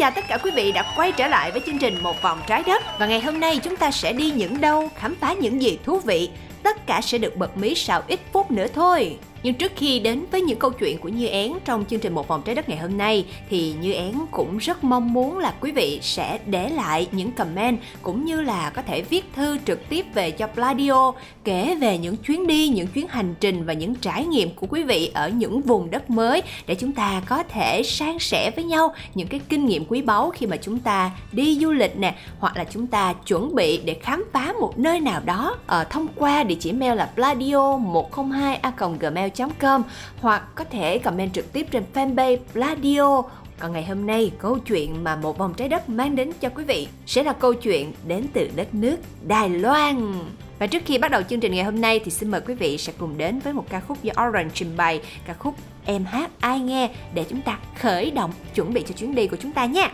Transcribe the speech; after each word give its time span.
chào 0.00 0.10
tất 0.10 0.24
cả 0.28 0.38
quý 0.38 0.50
vị 0.50 0.72
đã 0.72 0.92
quay 0.96 1.12
trở 1.12 1.28
lại 1.28 1.52
với 1.52 1.62
chương 1.66 1.78
trình 1.78 2.02
Một 2.02 2.22
vòng 2.22 2.40
trái 2.46 2.62
đất 2.66 2.82
và 2.98 3.06
ngày 3.06 3.20
hôm 3.20 3.40
nay 3.40 3.60
chúng 3.62 3.76
ta 3.76 3.90
sẽ 3.90 4.12
đi 4.12 4.30
những 4.30 4.60
đâu, 4.60 4.88
khám 4.96 5.14
phá 5.20 5.32
những 5.32 5.62
gì 5.62 5.78
thú 5.84 5.98
vị. 5.98 6.30
Tất 6.62 6.86
cả 6.86 7.00
sẽ 7.00 7.18
được 7.18 7.36
bật 7.36 7.56
mí 7.56 7.74
sau 7.74 8.02
ít 8.08 8.20
phút 8.32 8.50
nữa 8.50 8.66
thôi. 8.74 9.16
Nhưng 9.42 9.54
trước 9.54 9.72
khi 9.76 9.98
đến 9.98 10.24
với 10.30 10.40
những 10.40 10.58
câu 10.58 10.70
chuyện 10.70 10.98
của 10.98 11.08
Như 11.08 11.26
Én 11.26 11.52
trong 11.64 11.84
chương 11.90 12.00
trình 12.00 12.14
Một 12.14 12.28
vòng 12.28 12.42
trái 12.44 12.54
đất 12.54 12.68
ngày 12.68 12.78
hôm 12.78 12.98
nay 12.98 13.26
thì 13.50 13.74
Như 13.80 13.92
Én 13.92 14.14
cũng 14.30 14.58
rất 14.58 14.84
mong 14.84 15.12
muốn 15.12 15.38
là 15.38 15.54
quý 15.60 15.72
vị 15.72 15.98
sẽ 16.02 16.38
để 16.46 16.68
lại 16.68 17.08
những 17.12 17.32
comment 17.32 17.78
cũng 18.02 18.24
như 18.24 18.40
là 18.40 18.70
có 18.70 18.82
thể 18.82 19.02
viết 19.02 19.24
thư 19.34 19.58
trực 19.66 19.88
tiếp 19.88 20.06
về 20.14 20.30
cho 20.30 20.46
Pladio 20.46 21.12
kể 21.44 21.76
về 21.80 21.98
những 21.98 22.16
chuyến 22.16 22.46
đi, 22.46 22.68
những 22.68 22.86
chuyến 22.86 23.08
hành 23.08 23.34
trình 23.40 23.64
và 23.64 23.72
những 23.72 23.94
trải 23.94 24.26
nghiệm 24.26 24.50
của 24.54 24.66
quý 24.70 24.82
vị 24.82 25.10
ở 25.14 25.28
những 25.28 25.60
vùng 25.60 25.90
đất 25.90 26.10
mới 26.10 26.42
để 26.66 26.74
chúng 26.74 26.92
ta 26.92 27.22
có 27.26 27.42
thể 27.42 27.82
san 27.82 28.18
sẻ 28.18 28.50
với 28.50 28.64
nhau 28.64 28.94
những 29.14 29.28
cái 29.28 29.40
kinh 29.48 29.66
nghiệm 29.66 29.84
quý 29.84 30.02
báu 30.02 30.30
khi 30.30 30.46
mà 30.46 30.56
chúng 30.56 30.78
ta 30.78 31.10
đi 31.32 31.58
du 31.60 31.72
lịch 31.72 31.98
nè 31.98 32.14
hoặc 32.38 32.56
là 32.56 32.64
chúng 32.64 32.86
ta 32.86 33.12
chuẩn 33.12 33.54
bị 33.54 33.80
để 33.84 33.94
khám 34.02 34.24
phá 34.32 34.52
một 34.60 34.78
nơi 34.78 35.00
nào 35.00 35.20
đó 35.24 35.56
ở 35.66 35.84
thông 35.84 36.06
qua 36.16 36.44
địa 36.44 36.54
chỉ 36.60 36.72
mail 36.72 36.94
là 36.94 37.10
pladio 37.14 37.76
102 37.76 38.56
a 38.56 38.72
gmail 39.00 39.29
com 39.58 39.82
hoặc 40.20 40.42
có 40.54 40.64
thể 40.64 40.98
comment 40.98 41.32
trực 41.32 41.52
tiếp 41.52 41.66
trên 41.70 41.84
fanpage 41.94 42.38
Pladio 42.52 43.22
còn 43.60 43.72
ngày 43.72 43.84
hôm 43.84 44.06
nay, 44.06 44.32
câu 44.38 44.58
chuyện 44.58 45.04
mà 45.04 45.16
một 45.16 45.38
vòng 45.38 45.54
trái 45.54 45.68
đất 45.68 45.88
mang 45.88 46.16
đến 46.16 46.32
cho 46.40 46.48
quý 46.48 46.64
vị 46.64 46.88
sẽ 47.06 47.22
là 47.22 47.32
câu 47.32 47.54
chuyện 47.54 47.92
đến 48.06 48.26
từ 48.32 48.50
đất 48.56 48.74
nước 48.74 48.96
Đài 49.26 49.48
Loan. 49.48 50.12
Và 50.58 50.66
trước 50.66 50.82
khi 50.86 50.98
bắt 50.98 51.10
đầu 51.10 51.22
chương 51.22 51.40
trình 51.40 51.54
ngày 51.54 51.64
hôm 51.64 51.80
nay 51.80 52.00
thì 52.04 52.10
xin 52.10 52.30
mời 52.30 52.40
quý 52.40 52.54
vị 52.54 52.78
sẽ 52.78 52.92
cùng 52.98 53.18
đến 53.18 53.38
với 53.38 53.52
một 53.52 53.64
ca 53.70 53.80
khúc 53.80 54.02
do 54.02 54.12
Orange 54.28 54.50
trình 54.54 54.76
bày, 54.76 55.00
ca 55.26 55.34
khúc 55.34 55.54
Em 55.84 56.04
hát 56.04 56.30
ai 56.40 56.60
nghe 56.60 56.90
để 57.14 57.24
chúng 57.28 57.40
ta 57.40 57.58
khởi 57.80 58.10
động 58.10 58.32
chuẩn 58.54 58.74
bị 58.74 58.84
cho 58.88 58.94
chuyến 58.94 59.14
đi 59.14 59.26
của 59.26 59.36
chúng 59.36 59.52
ta 59.52 59.66
nha. 59.66 59.90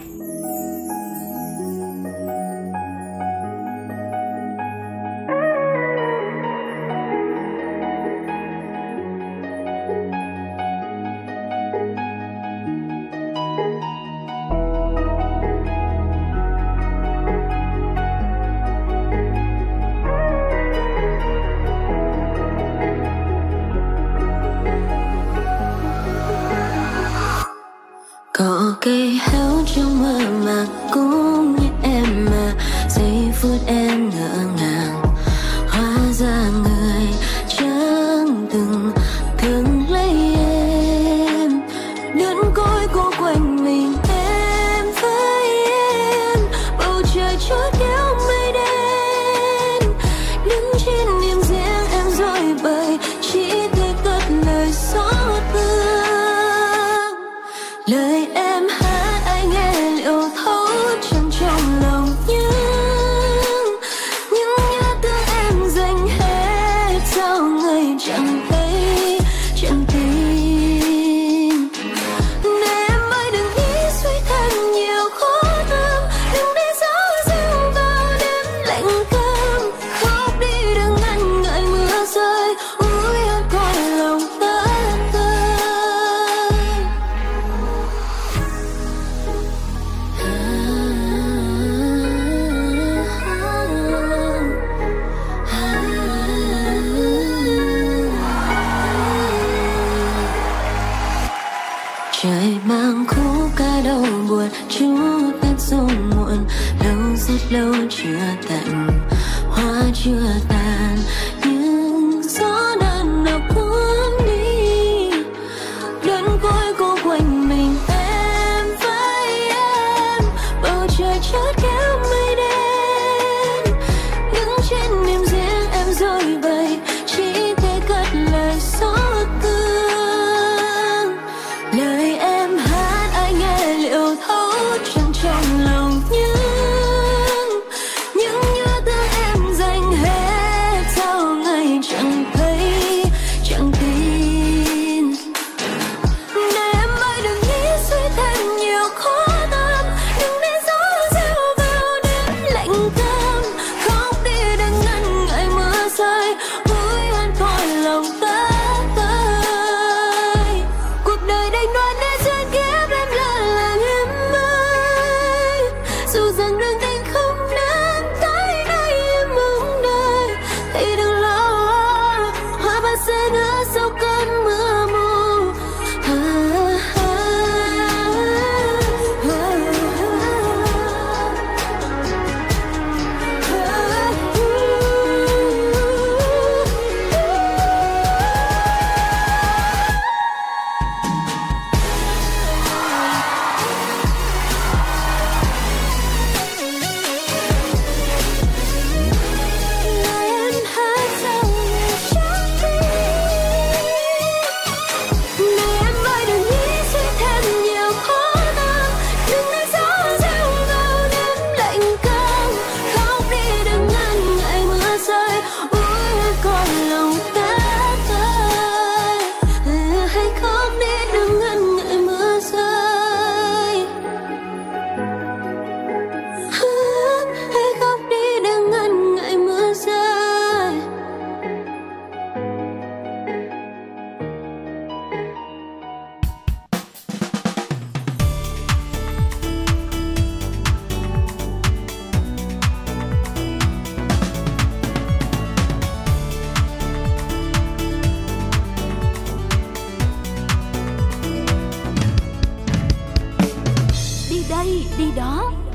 Nghe 134.17 134.23
liệu 134.23 134.27
thấu 134.27 135.12
chẳng 135.23 135.75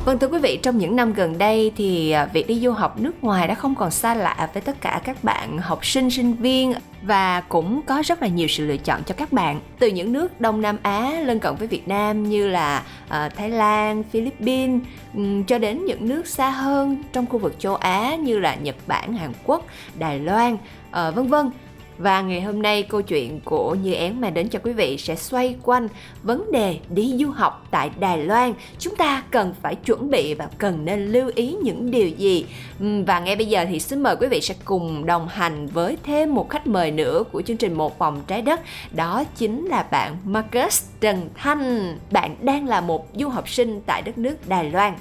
Vâng 0.05 0.19
thưa 0.19 0.27
quý 0.27 0.39
vị, 0.39 0.59
trong 0.63 0.77
những 0.77 0.95
năm 0.95 1.13
gần 1.13 1.37
đây 1.37 1.71
thì 1.77 2.11
à, 2.11 2.25
việc 2.25 2.47
đi 2.47 2.59
du 2.59 2.71
học 2.71 2.99
nước 2.99 3.23
ngoài 3.23 3.47
đã 3.47 3.55
không 3.55 3.75
còn 3.75 3.91
xa 3.91 4.15
lạ 4.15 4.49
với 4.53 4.61
tất 4.61 4.81
cả 4.81 5.01
các 5.03 5.23
bạn 5.23 5.57
học 5.57 5.85
sinh, 5.85 6.09
sinh 6.09 6.33
viên 6.33 6.73
và 7.01 7.41
cũng 7.41 7.81
có 7.81 8.01
rất 8.05 8.21
là 8.21 8.27
nhiều 8.27 8.47
sự 8.47 8.65
lựa 8.65 8.77
chọn 8.77 9.03
cho 9.03 9.15
các 9.17 9.33
bạn 9.33 9.59
từ 9.79 9.87
những 9.87 10.13
nước 10.13 10.41
Đông 10.41 10.61
Nam 10.61 10.77
Á 10.83 11.21
lân 11.25 11.39
cận 11.39 11.55
với 11.55 11.67
Việt 11.67 11.87
Nam 11.87 12.29
như 12.29 12.47
là 12.47 12.83
uh, 13.05 13.35
Thái 13.35 13.49
Lan, 13.49 14.03
Philippines 14.03 14.81
um, 15.13 15.43
cho 15.43 15.57
đến 15.57 15.85
những 15.85 16.07
nước 16.07 16.27
xa 16.27 16.49
hơn 16.49 17.03
trong 17.13 17.25
khu 17.25 17.37
vực 17.37 17.59
châu 17.59 17.75
Á 17.75 18.15
như 18.15 18.39
là 18.39 18.55
Nhật 18.55 18.75
Bản, 18.87 19.13
Hàn 19.13 19.31
Quốc, 19.43 19.65
Đài 19.99 20.19
Loan, 20.19 20.53
uh, 20.53 21.15
vân 21.15 21.27
vân. 21.27 21.49
Và 22.01 22.21
ngày 22.21 22.41
hôm 22.41 22.61
nay 22.61 22.83
câu 22.83 23.01
chuyện 23.01 23.39
của 23.45 23.75
Như 23.75 23.93
Én 23.93 24.21
mang 24.21 24.33
đến 24.33 24.49
cho 24.49 24.59
quý 24.63 24.73
vị 24.73 24.97
sẽ 24.97 25.15
xoay 25.15 25.55
quanh 25.63 25.87
vấn 26.23 26.51
đề 26.51 26.79
đi 26.89 27.15
du 27.19 27.31
học 27.31 27.67
tại 27.71 27.89
Đài 27.99 28.17
Loan. 28.17 28.53
Chúng 28.79 28.95
ta 28.95 29.23
cần 29.31 29.53
phải 29.61 29.75
chuẩn 29.75 30.09
bị 30.11 30.33
và 30.33 30.47
cần 30.57 30.85
nên 30.85 31.07
lưu 31.07 31.31
ý 31.35 31.55
những 31.63 31.91
điều 31.91 32.07
gì. 32.07 32.45
Ừ, 32.79 33.03
và 33.07 33.19
ngay 33.19 33.35
bây 33.35 33.45
giờ 33.45 33.65
thì 33.69 33.79
xin 33.79 34.03
mời 34.03 34.15
quý 34.15 34.27
vị 34.27 34.41
sẽ 34.41 34.55
cùng 34.65 35.05
đồng 35.05 35.27
hành 35.27 35.67
với 35.67 35.97
thêm 36.03 36.35
một 36.35 36.49
khách 36.49 36.67
mời 36.67 36.91
nữa 36.91 37.23
của 37.31 37.41
chương 37.41 37.57
trình 37.57 37.73
Một 37.73 37.99
Vòng 37.99 38.21
Trái 38.27 38.41
Đất. 38.41 38.59
Đó 38.91 39.23
chính 39.35 39.65
là 39.65 39.83
bạn 39.83 40.17
Marcus 40.25 40.83
Trần 41.01 41.29
Thanh. 41.35 41.97
Bạn 42.11 42.35
đang 42.41 42.67
là 42.67 42.81
một 42.81 43.07
du 43.15 43.29
học 43.29 43.49
sinh 43.49 43.81
tại 43.85 44.01
đất 44.01 44.17
nước 44.17 44.35
Đài 44.47 44.71
Loan. 44.71 44.93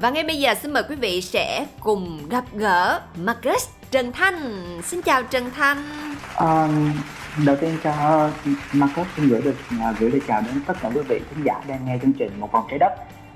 Và 0.00 0.10
ngay 0.10 0.24
bây 0.24 0.38
giờ 0.38 0.54
xin 0.62 0.72
mời 0.72 0.82
quý 0.88 0.96
vị 0.96 1.20
sẽ 1.20 1.66
cùng 1.80 2.18
gặp 2.30 2.44
gỡ 2.52 3.00
Marcus 3.16 3.68
Trần 3.90 4.12
Thanh. 4.12 4.64
Xin 4.84 5.02
chào 5.02 5.22
Trần 5.22 5.50
Thanh. 5.50 6.09
Um, 6.40 6.92
đầu 7.46 7.56
tiên 7.56 7.76
cho 7.84 7.92
Marcus 8.72 9.06
xin 9.16 9.28
gửi 9.28 9.42
được 9.42 9.56
uh, 9.74 9.98
gửi 9.98 10.10
lời 10.10 10.20
chào 10.28 10.42
đến 10.42 10.54
tất 10.66 10.74
cả 10.80 10.90
quý 10.94 11.00
vị 11.08 11.20
khán 11.30 11.44
giả 11.44 11.60
đang 11.68 11.86
nghe 11.86 11.98
chương 12.02 12.12
trình 12.12 12.32
một 12.40 12.52
vòng 12.52 12.64
trái 12.70 12.78
đất 12.78 12.92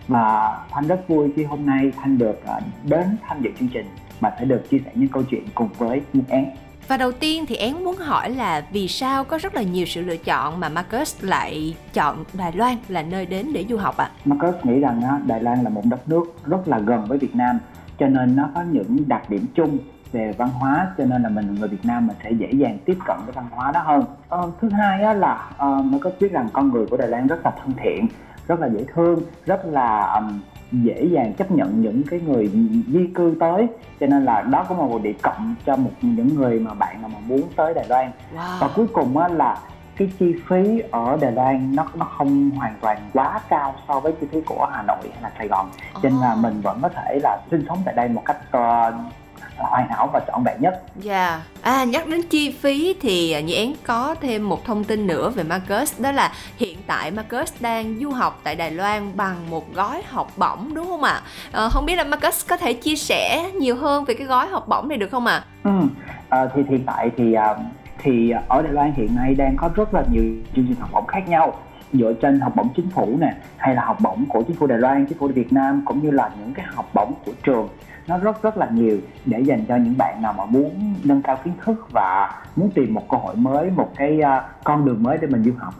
và 0.08 0.58
thanh 0.70 0.86
rất 0.86 1.08
vui 1.08 1.32
khi 1.36 1.44
hôm 1.44 1.66
nay 1.66 1.92
thanh 1.96 2.18
được 2.18 2.40
uh, 2.44 2.62
đến 2.84 3.16
tham 3.28 3.42
dự 3.42 3.50
chương 3.58 3.68
trình 3.68 3.86
và 4.20 4.32
sẽ 4.38 4.44
được 4.44 4.70
chia 4.70 4.78
sẻ 4.84 4.90
những 4.94 5.08
câu 5.08 5.22
chuyện 5.30 5.46
cùng 5.54 5.68
với 5.78 6.00
những 6.12 6.24
én 6.28 6.44
và 6.88 6.96
đầu 6.96 7.12
tiên 7.12 7.46
thì 7.46 7.56
én 7.56 7.84
muốn 7.84 7.96
hỏi 7.96 8.30
là 8.30 8.64
vì 8.72 8.88
sao 8.88 9.24
có 9.24 9.38
rất 9.38 9.54
là 9.54 9.62
nhiều 9.62 9.86
sự 9.86 10.02
lựa 10.02 10.16
chọn 10.16 10.60
mà 10.60 10.68
Marcus 10.68 11.24
lại 11.24 11.76
chọn 11.92 12.24
Đài 12.32 12.52
Loan 12.52 12.76
là 12.88 13.02
nơi 13.02 13.26
đến 13.26 13.52
để 13.52 13.64
du 13.68 13.76
học 13.76 13.96
ạ? 13.96 14.04
À? 14.04 14.16
Marcus 14.24 14.54
nghĩ 14.64 14.80
rằng 14.80 15.02
Đài 15.26 15.42
Loan 15.42 15.62
là 15.62 15.70
một 15.70 15.82
đất 15.84 16.08
nước 16.08 16.24
rất 16.44 16.68
là 16.68 16.78
gần 16.78 17.04
với 17.04 17.18
Việt 17.18 17.34
Nam 17.34 17.58
cho 17.98 18.06
nên 18.06 18.36
nó 18.36 18.48
có 18.54 18.62
những 18.72 19.08
đặc 19.08 19.30
điểm 19.30 19.46
chung 19.54 19.78
về 20.14 20.32
văn 20.32 20.48
hóa 20.48 20.86
cho 20.98 21.04
nên 21.04 21.22
là 21.22 21.28
mình 21.28 21.54
người 21.54 21.68
Việt 21.68 21.84
Nam 21.84 22.06
mình 22.06 22.16
sẽ 22.24 22.30
dễ 22.30 22.48
dàng 22.52 22.78
tiếp 22.84 22.98
cận 23.06 23.16
với 23.24 23.32
văn 23.32 23.46
hóa 23.50 23.72
đó 23.72 23.80
hơn. 23.84 24.04
Ờ, 24.28 24.50
thứ 24.60 24.68
hai 24.68 25.02
á, 25.02 25.12
là 25.12 25.50
uh, 25.54 25.84
mới 25.84 26.00
có 26.00 26.10
biết 26.20 26.32
rằng 26.32 26.48
con 26.52 26.70
người 26.72 26.86
của 26.86 26.96
Đài 26.96 27.08
Loan 27.08 27.26
rất 27.26 27.40
là 27.44 27.50
thân 27.50 27.72
thiện 27.82 28.06
rất 28.48 28.60
là 28.60 28.68
dễ 28.68 28.84
thương 28.94 29.20
rất 29.46 29.66
là 29.66 30.12
um, 30.14 30.40
dễ 30.72 31.04
dàng 31.04 31.34
chấp 31.34 31.50
nhận 31.50 31.80
những 31.80 32.02
cái 32.10 32.20
người 32.20 32.50
di 32.88 33.06
cư 33.14 33.36
tới. 33.40 33.66
Cho 34.00 34.06
nên 34.06 34.24
là 34.24 34.42
đó 34.42 34.64
cũng 34.68 34.80
là 34.80 34.86
một 34.86 35.02
điểm 35.02 35.16
cộng 35.22 35.54
cho 35.66 35.76
một 35.76 35.90
những 36.02 36.34
người 36.34 36.60
mà 36.60 36.74
bạn 36.74 37.02
mà 37.02 37.08
muốn 37.28 37.42
tới 37.56 37.74
Đài 37.74 37.88
Loan. 37.88 38.10
Wow. 38.36 38.58
và 38.60 38.68
cuối 38.76 38.86
cùng 38.86 39.18
á, 39.18 39.28
là 39.28 39.58
cái 39.96 40.12
chi 40.18 40.34
phí 40.48 40.82
ở 40.90 41.18
Đài 41.20 41.32
Loan 41.32 41.76
nó 41.76 41.86
nó 41.94 42.04
không 42.04 42.50
hoàn 42.50 42.74
toàn 42.80 42.98
quá 43.12 43.40
cao 43.48 43.74
so 43.88 44.00
với 44.00 44.12
chi 44.20 44.26
phí 44.32 44.40
của 44.40 44.68
Hà 44.72 44.82
Nội 44.82 45.10
hay 45.12 45.22
là 45.22 45.30
Sài 45.38 45.48
Gòn. 45.48 45.66
Cho 46.02 46.08
nên 46.08 46.20
là 46.20 46.34
mình 46.34 46.60
vẫn 46.60 46.78
có 46.82 46.88
thể 46.88 47.18
là 47.22 47.38
sinh 47.50 47.64
sống 47.68 47.78
tại 47.84 47.94
đây 47.94 48.08
một 48.08 48.22
cách 48.24 48.38
uh, 48.56 48.94
hoàn 49.56 49.88
hảo 49.88 50.10
và 50.12 50.20
trọn 50.26 50.44
vẹn 50.44 50.56
nhất. 50.60 50.82
Dạ. 50.96 51.28
Yeah. 51.28 51.40
À 51.62 51.84
nhắc 51.84 52.06
đến 52.06 52.22
chi 52.30 52.50
phí 52.50 52.94
thì 53.00 53.42
như 53.42 53.54
én 53.54 53.72
có 53.86 54.14
thêm 54.20 54.48
một 54.48 54.64
thông 54.64 54.84
tin 54.84 55.06
nữa 55.06 55.30
về 55.30 55.42
Marcus 55.42 56.00
đó 56.00 56.12
là 56.12 56.32
hiện 56.56 56.78
tại 56.86 57.10
Marcus 57.10 57.52
đang 57.60 57.98
du 58.00 58.10
học 58.10 58.40
tại 58.44 58.56
Đài 58.56 58.70
Loan 58.70 59.16
bằng 59.16 59.50
một 59.50 59.74
gói 59.74 60.02
học 60.08 60.30
bổng 60.36 60.74
đúng 60.74 60.86
không 60.86 61.02
ạ? 61.02 61.22
À? 61.52 61.62
À, 61.62 61.68
không 61.68 61.86
biết 61.86 61.96
là 61.96 62.04
Marcus 62.04 62.48
có 62.48 62.56
thể 62.56 62.72
chia 62.72 62.96
sẻ 62.96 63.50
nhiều 63.54 63.76
hơn 63.76 64.04
về 64.04 64.14
cái 64.14 64.26
gói 64.26 64.46
học 64.46 64.68
bổng 64.68 64.88
này 64.88 64.98
được 64.98 65.08
không 65.10 65.26
ạ? 65.26 65.44
À? 65.62 65.70
Ừ. 65.70 65.86
À, 66.28 66.46
thì 66.54 66.62
hiện 66.68 66.84
tại 66.86 67.10
thì 67.16 67.36
thì 67.98 68.32
ở 68.48 68.62
Đài 68.62 68.72
Loan 68.72 68.92
hiện 68.96 69.14
nay 69.16 69.34
đang 69.34 69.56
có 69.56 69.70
rất 69.74 69.94
là 69.94 70.04
nhiều 70.10 70.24
chương 70.56 70.66
trình 70.68 70.76
học 70.80 70.90
bổng 70.92 71.06
khác 71.06 71.28
nhau 71.28 71.54
dựa 71.92 72.12
trên 72.12 72.40
học 72.40 72.52
bổng 72.56 72.68
chính 72.76 72.90
phủ 72.90 73.16
nè 73.20 73.34
hay 73.56 73.74
là 73.74 73.84
học 73.84 73.96
bổng 74.00 74.24
của 74.28 74.42
chính 74.42 74.56
phủ 74.56 74.66
Đài 74.66 74.78
Loan, 74.78 75.06
chính 75.06 75.18
phủ 75.18 75.28
Việt 75.28 75.52
Nam 75.52 75.82
cũng 75.86 76.02
như 76.02 76.10
là 76.10 76.30
những 76.38 76.54
cái 76.54 76.66
học 76.74 76.90
bổng 76.94 77.14
của 77.26 77.32
trường 77.42 77.68
nó 78.06 78.18
rất 78.18 78.42
rất 78.42 78.56
là 78.56 78.68
nhiều 78.70 78.98
để 79.24 79.40
dành 79.40 79.64
cho 79.68 79.76
những 79.76 79.94
bạn 79.98 80.22
nào 80.22 80.32
mà 80.32 80.44
muốn 80.44 80.94
nâng 81.04 81.22
cao 81.22 81.38
kiến 81.44 81.54
thức 81.64 81.86
và 81.92 82.42
muốn 82.56 82.70
tìm 82.70 82.94
một 82.94 83.08
cơ 83.08 83.16
hội 83.16 83.36
mới 83.36 83.70
một 83.70 83.90
cái 83.96 84.20
uh, 84.20 84.64
con 84.64 84.84
đường 84.84 85.02
mới 85.02 85.18
để 85.20 85.26
mình 85.26 85.44
du 85.44 85.52
học 85.58 85.74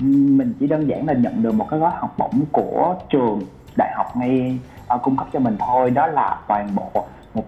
mình 0.00 0.54
chỉ 0.60 0.66
đơn 0.66 0.88
giản 0.88 1.06
là 1.06 1.12
nhận 1.12 1.42
được 1.42 1.54
một 1.54 1.66
cái 1.70 1.80
gói 1.80 1.92
học 1.94 2.14
bổng 2.18 2.44
của 2.52 2.96
trường 3.10 3.40
đại 3.76 3.92
học 3.96 4.16
ngay 4.16 4.58
uh, 4.94 5.02
cung 5.02 5.16
cấp 5.16 5.26
cho 5.32 5.40
mình 5.40 5.56
thôi 5.58 5.90
đó 5.90 6.06
là 6.06 6.38
toàn 6.48 6.68
bộ 6.74 7.06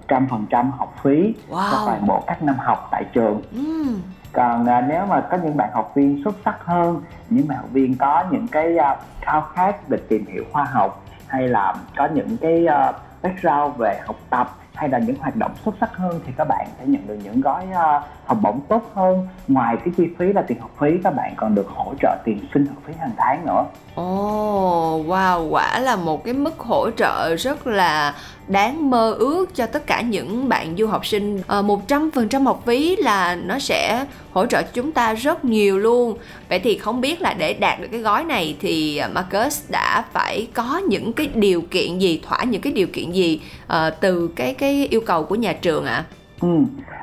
100% 0.09 0.71
học 0.71 0.95
phí 1.03 1.35
wow. 1.51 1.71
cho 1.71 1.83
toàn 1.87 2.07
bộ 2.07 2.23
các 2.27 2.43
năm 2.43 2.57
học 2.59 2.89
tại 2.91 3.05
trường 3.12 3.43
mm. 3.53 3.95
còn 4.33 4.67
à, 4.67 4.81
nếu 4.81 5.07
mà 5.07 5.21
có 5.21 5.39
những 5.43 5.57
bạn 5.57 5.71
học 5.73 5.93
viên 5.95 6.25
xuất 6.25 6.35
sắc 6.45 6.65
hơn 6.65 7.03
những 7.31 7.49
bạn 7.49 7.59
học 7.59 7.69
viên 7.73 7.97
có 7.97 8.25
những 8.31 8.49
cái 8.49 8.79
à, 8.79 8.97
khao 9.21 9.41
khát 9.41 9.89
được 9.89 10.09
tìm 10.09 10.27
hiểu 10.27 10.45
khoa 10.53 10.65
học 10.65 11.02
hay 11.26 11.49
là 11.49 11.75
có 11.97 12.09
những 12.14 12.37
cái 12.37 12.67
à, 12.67 12.93
background 13.26 13.76
về 13.78 14.00
học 14.06 14.16
tập 14.30 14.59
hay 14.76 14.88
là 14.88 14.99
những 14.99 15.16
hoạt 15.16 15.37
động 15.37 15.52
xuất 15.64 15.75
sắc 15.80 15.97
hơn 15.97 16.21
thì 16.26 16.33
các 16.37 16.47
bạn 16.49 16.66
sẽ 16.78 16.87
nhận 16.87 17.06
được 17.06 17.18
những 17.25 17.40
gói 17.40 17.66
uh, 17.71 18.02
học 18.26 18.38
bổng 18.42 18.61
tốt 18.68 18.90
hơn 18.95 19.28
ngoài 19.49 19.76
cái 19.85 19.95
chi 19.97 20.04
phí 20.18 20.33
là 20.33 20.42
tiền 20.42 20.61
học 20.61 20.71
phí 20.80 20.88
các 21.04 21.14
bạn 21.16 21.35
còn 21.37 21.54
được 21.54 21.68
hỗ 21.68 21.95
trợ 22.00 22.16
tiền 22.25 22.40
sinh 22.54 22.66
học 22.66 22.83
phí 22.87 22.92
hàng 23.00 23.12
tháng 23.16 23.47
nữa 23.47 23.64
Ồ, 23.97 24.97
oh, 24.97 25.06
wow, 25.06 25.49
quả 25.49 25.78
là 25.78 25.97
một 25.97 26.25
cái 26.25 26.35
mức 26.35 26.59
hỗ 26.59 26.90
trợ 26.90 27.35
rất 27.35 27.66
là 27.66 28.14
đáng 28.49 28.90
mơ 28.90 29.12
ước 29.12 29.54
cho 29.54 29.66
tất 29.66 29.87
cả 29.87 30.00
những 30.00 30.49
bạn 30.49 30.75
du 30.78 30.87
học 30.87 31.06
sinh. 31.06 31.42
Ờ, 31.47 31.62
một 31.62 31.88
trăm 31.88 32.11
phần 32.11 32.28
trăm 32.28 32.47
học 32.47 32.62
phí 32.66 32.97
là 32.97 33.35
nó 33.35 33.59
sẽ 33.59 34.04
hỗ 34.33 34.47
trợ 34.47 34.62
chúng 34.62 34.92
ta 34.92 35.14
rất 35.14 35.45
nhiều 35.45 35.78
luôn. 35.78 36.18
Vậy 36.49 36.59
thì 36.59 36.78
không 36.78 37.00
biết 37.00 37.21
là 37.21 37.35
để 37.35 37.54
đạt 37.54 37.80
được 37.80 37.88
cái 37.90 38.00
gói 38.00 38.25
này 38.25 38.56
thì 38.61 38.97
ờ, 38.97 39.09
Marcus 39.14 39.71
đã 39.71 40.04
phải 40.12 40.49
có 40.54 40.80
những 40.88 41.12
cái 41.12 41.28
điều 41.35 41.61
kiện 41.61 41.99
gì, 41.99 42.21
thỏa 42.28 42.45
những 42.45 42.61
cái 42.61 42.73
điều 42.73 42.87
kiện 42.87 43.12
gì 43.12 43.40
uh, 43.64 43.76
từ 44.00 44.30
cái 44.37 44.54
cái 44.54 44.65
yêu 44.73 45.00
cầu 45.06 45.25
của 45.25 45.35
nhà 45.35 45.52
trường 45.52 45.85
ạ? 45.85 45.94
À? 45.94 46.04
Ừ, 46.40 46.58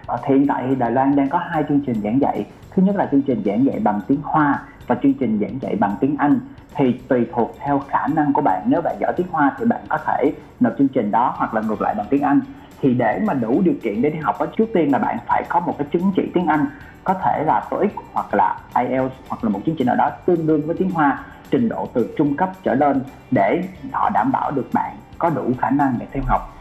ờ, 0.06 0.18
hiện 0.28 0.48
tại 0.48 0.76
Đài 0.76 0.92
Loan 0.92 1.16
đang 1.16 1.30
có 1.30 1.38
hai 1.38 1.64
chương 1.70 1.80
trình 1.86 2.02
giảng 2.04 2.22
dạy. 2.22 2.46
Thứ 2.72 2.84
nhất 2.84 2.96
là 2.96 3.10
chương 3.12 3.22
trình 3.22 3.42
giảng 3.46 3.66
dạy 3.66 3.80
bằng 3.80 4.00
tiếng 4.08 4.20
Hoa 4.24 4.60
và 4.88 4.96
chương 5.04 5.14
trình 5.14 5.40
giảng 5.42 5.62
dạy 5.62 5.76
bằng 5.76 5.96
tiếng 6.00 6.16
Anh 6.20 6.40
thì 6.76 6.94
tùy 7.08 7.26
thuộc 7.34 7.56
theo 7.60 7.80
khả 7.80 8.08
năng 8.08 8.34
của 8.34 8.42
bạn 8.42 8.62
nếu 8.66 8.82
bạn 8.82 8.96
giỏi 9.00 9.14
tiếng 9.18 9.28
Hoa 9.32 9.56
thì 9.60 9.66
bạn 9.66 9.82
có 9.90 9.98
thể 9.98 10.32
nộp 10.60 10.74
chương 10.78 10.88
trình 10.88 11.12
đó 11.12 11.34
hoặc 11.38 11.54
là 11.54 11.62
ngược 11.62 11.82
lại 11.82 11.96
bằng 11.98 12.08
tiếng 12.10 12.22
Anh 12.22 12.40
thì 12.82 12.94
để 12.94 13.20
mà 13.26 13.34
đủ 13.34 13.62
điều 13.62 13.74
kiện 13.84 14.02
để 14.02 14.10
đi 14.10 14.20
học 14.20 14.36
đó 14.40 14.46
trước 14.58 14.66
tiên 14.74 14.92
là 14.92 15.00
bạn 15.00 15.18
phải 15.28 15.44
có 15.50 15.60
một 15.60 15.76
cái 15.78 15.88
chứng 15.92 16.12
chỉ 16.16 16.32
tiếng 16.34 16.48
Anh 16.48 16.66
có 17.04 17.14
thể 17.14 17.44
là 17.46 17.64
TOEIC 17.70 17.92
hoặc 18.14 18.34
là 18.34 18.58
IELTS 18.76 19.14
hoặc 19.28 19.44
là 19.44 19.50
một 19.50 19.60
chứng 19.66 19.76
chỉ 19.76 19.84
nào 19.84 19.96
đó 19.96 20.10
tương 20.26 20.48
đương 20.48 20.62
với 20.68 20.76
tiếng 20.80 20.90
Hoa 20.90 21.20
trình 21.52 21.70
độ 21.70 21.90
từ 21.94 22.14
trung 22.18 22.36
cấp 22.36 22.52
trở 22.64 22.76
lên 22.76 23.02
để 23.32 23.64
họ 23.92 24.10
đảm 24.10 24.32
bảo 24.32 24.52
được 24.52 24.70
bạn 24.74 24.96
có 25.18 25.30
đủ 25.30 25.52
khả 25.62 25.70
năng 25.70 25.96
để 26.00 26.06
theo 26.12 26.24
học 26.28 26.54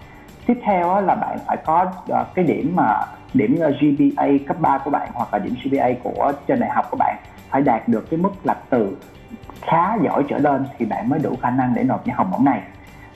tiếp 0.46 0.60
theo 0.62 1.00
là 1.00 1.14
bạn 1.14 1.38
phải 1.46 1.56
có 1.56 1.86
ờ, 2.08 2.26
cái 2.34 2.44
điểm 2.44 2.72
mà 2.74 3.00
điểm 3.34 3.58
ờ, 3.60 3.70
GPA 3.70 4.26
cấp 4.46 4.56
3 4.60 4.78
của 4.78 4.90
bạn 4.90 5.10
hoặc 5.14 5.28
là 5.32 5.38
điểm 5.38 5.54
GPA 5.64 5.88
của 6.02 6.32
trên 6.46 6.60
đại 6.60 6.70
học 6.70 6.86
của 6.90 6.96
bạn 6.96 7.16
phải 7.50 7.62
đạt 7.62 7.88
được 7.88 8.10
cái 8.10 8.20
mức 8.20 8.32
là 8.44 8.54
từ 8.70 8.96
khá 9.60 9.96
giỏi 10.04 10.24
trở 10.28 10.38
lên 10.38 10.64
thì 10.78 10.86
bạn 10.86 11.08
mới 11.08 11.18
đủ 11.18 11.36
khả 11.42 11.50
năng 11.50 11.74
để 11.74 11.82
nộp 11.82 12.06
những 12.06 12.16
học 12.16 12.28
bổng 12.32 12.44
này 12.44 12.60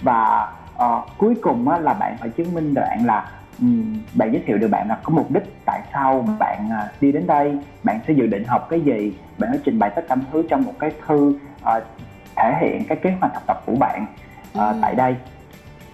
và 0.03 0.49
uh, 0.77 1.05
cuối 1.19 1.35
cùng 1.43 1.69
á, 1.69 1.79
là 1.79 1.95
bạn 1.95 2.17
phải 2.21 2.29
chứng 2.29 2.55
minh 2.55 2.75
đoạn 2.75 3.07
là 3.07 3.31
um, 3.61 3.97
bạn 4.15 4.33
giới 4.33 4.43
thiệu 4.47 4.59
được 4.59 4.69
bạn 4.69 4.89
là 4.89 4.99
có 5.03 5.13
mục 5.13 5.31
đích 5.31 5.65
tại 5.65 5.81
sao 5.93 6.25
bạn 6.39 6.69
uh, 6.69 7.03
đi 7.03 7.13
đến 7.13 7.27
đây 7.27 7.59
bạn 7.83 8.01
sẽ 8.07 8.15
dự 8.15 8.27
định 8.27 8.45
học 8.45 8.67
cái 8.71 8.81
gì 8.81 9.13
bạn 9.39 9.51
sẽ 9.53 9.59
trình 9.65 9.79
bày 9.79 9.91
tất 9.97 10.03
cả 10.09 10.17
thứ 10.33 10.43
trong 10.49 10.65
một 10.65 10.73
cái 10.79 10.91
thư 11.07 11.29
uh, 11.29 11.83
thể 12.37 12.57
hiện 12.61 12.85
cái 12.89 12.99
kế 13.03 13.11
hoạch 13.21 13.35
học 13.35 13.43
tập 13.47 13.63
của 13.67 13.77
bạn 13.81 14.07
uh, 14.53 14.59
ừ. 14.59 14.79
tại 14.83 14.95
đây 14.95 15.17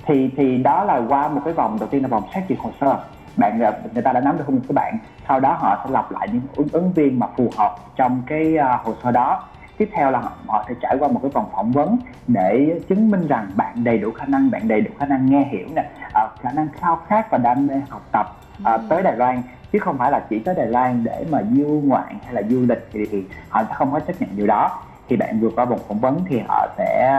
thì 0.06 0.30
thì 0.37 0.56
đó 0.56 0.85
là 0.85 1.00
qua 1.09 1.28
một 1.28 1.40
cái 1.44 1.54
vòng 1.54 1.76
đầu 1.80 1.88
tiên 1.88 2.02
là 2.02 2.09
vòng 2.09 2.23
xét 2.35 2.44
duyệt 2.49 2.59
hồ 2.59 2.71
sơ. 2.80 2.99
Bạn 3.37 3.59
người 3.94 4.02
ta 4.02 4.12
đã 4.12 4.21
nắm 4.21 4.38
được 4.38 4.44
tin 4.47 4.61
của 4.68 4.75
bạn. 4.75 4.99
Sau 5.28 5.40
đó 5.40 5.56
họ 5.59 5.80
sẽ 5.85 5.90
lọc 5.90 6.12
lại 6.12 6.28
những 6.32 6.42
ứng, 6.56 6.68
ứng 6.73 6.92
viên 6.92 7.18
mà 7.18 7.26
phù 7.37 7.50
hợp 7.56 7.76
trong 7.97 8.23
cái 8.26 8.54
uh, 8.59 8.87
hồ 8.87 8.94
sơ 9.02 9.11
đó. 9.11 9.44
Tiếp 9.78 9.90
theo 9.92 10.11
là 10.11 10.23
họ 10.47 10.64
sẽ 10.68 10.75
trải 10.82 10.97
qua 10.99 11.09
một 11.09 11.21
cái 11.23 11.30
vòng 11.35 11.50
phỏng 11.52 11.73
vấn 11.73 11.99
để 12.26 12.80
chứng 12.88 13.11
minh 13.11 13.26
rằng 13.26 13.50
bạn 13.56 13.85
đầy 13.85 13.99
đủ 13.99 14.11
khả 14.11 14.25
năng 14.25 14.50
bạn 14.50 14.68
đầy 14.68 14.80
đủ 14.80 14.90
khả 14.99 15.06
năng 15.06 15.30
nghe 15.30 15.44
hiểu 15.50 15.66
nè 15.75 15.90
uh, 16.06 16.40
khả 16.40 16.52
năng 16.52 16.68
khao 16.80 16.99
khát 17.06 17.30
và 17.30 17.38
đam 17.38 17.66
mê 17.66 17.75
học 17.88 18.02
tập 18.12 18.37
uh, 18.62 18.80
tới 18.88 19.02
Đài 19.02 19.16
Loan. 19.16 19.42
Chứ 19.73 19.78
không 19.78 19.99
phải 19.99 20.11
là 20.11 20.23
chỉ 20.30 20.38
tới 20.38 20.54
Đài 20.54 20.66
Loan 20.66 21.04
để 21.04 21.25
mà 21.30 21.42
du 21.56 21.80
ngoạn 21.85 22.18
hay 22.25 22.35
là 22.35 22.42
du 22.49 22.61
lịch 22.68 22.88
thì, 22.92 23.06
thì 23.11 23.25
họ 23.49 23.62
sẽ 23.68 23.75
không 23.75 23.92
có 23.92 24.00
chấp 24.00 24.21
nhận 24.21 24.37
điều 24.37 24.47
đó. 24.47 24.71
Thì 25.09 25.16
bạn 25.16 25.40
vượt 25.40 25.52
qua 25.56 25.64
vòng 25.64 25.80
phỏng 25.88 25.99
vấn 25.99 26.21
thì 26.28 26.42
họ 26.49 26.66
sẽ 26.78 27.12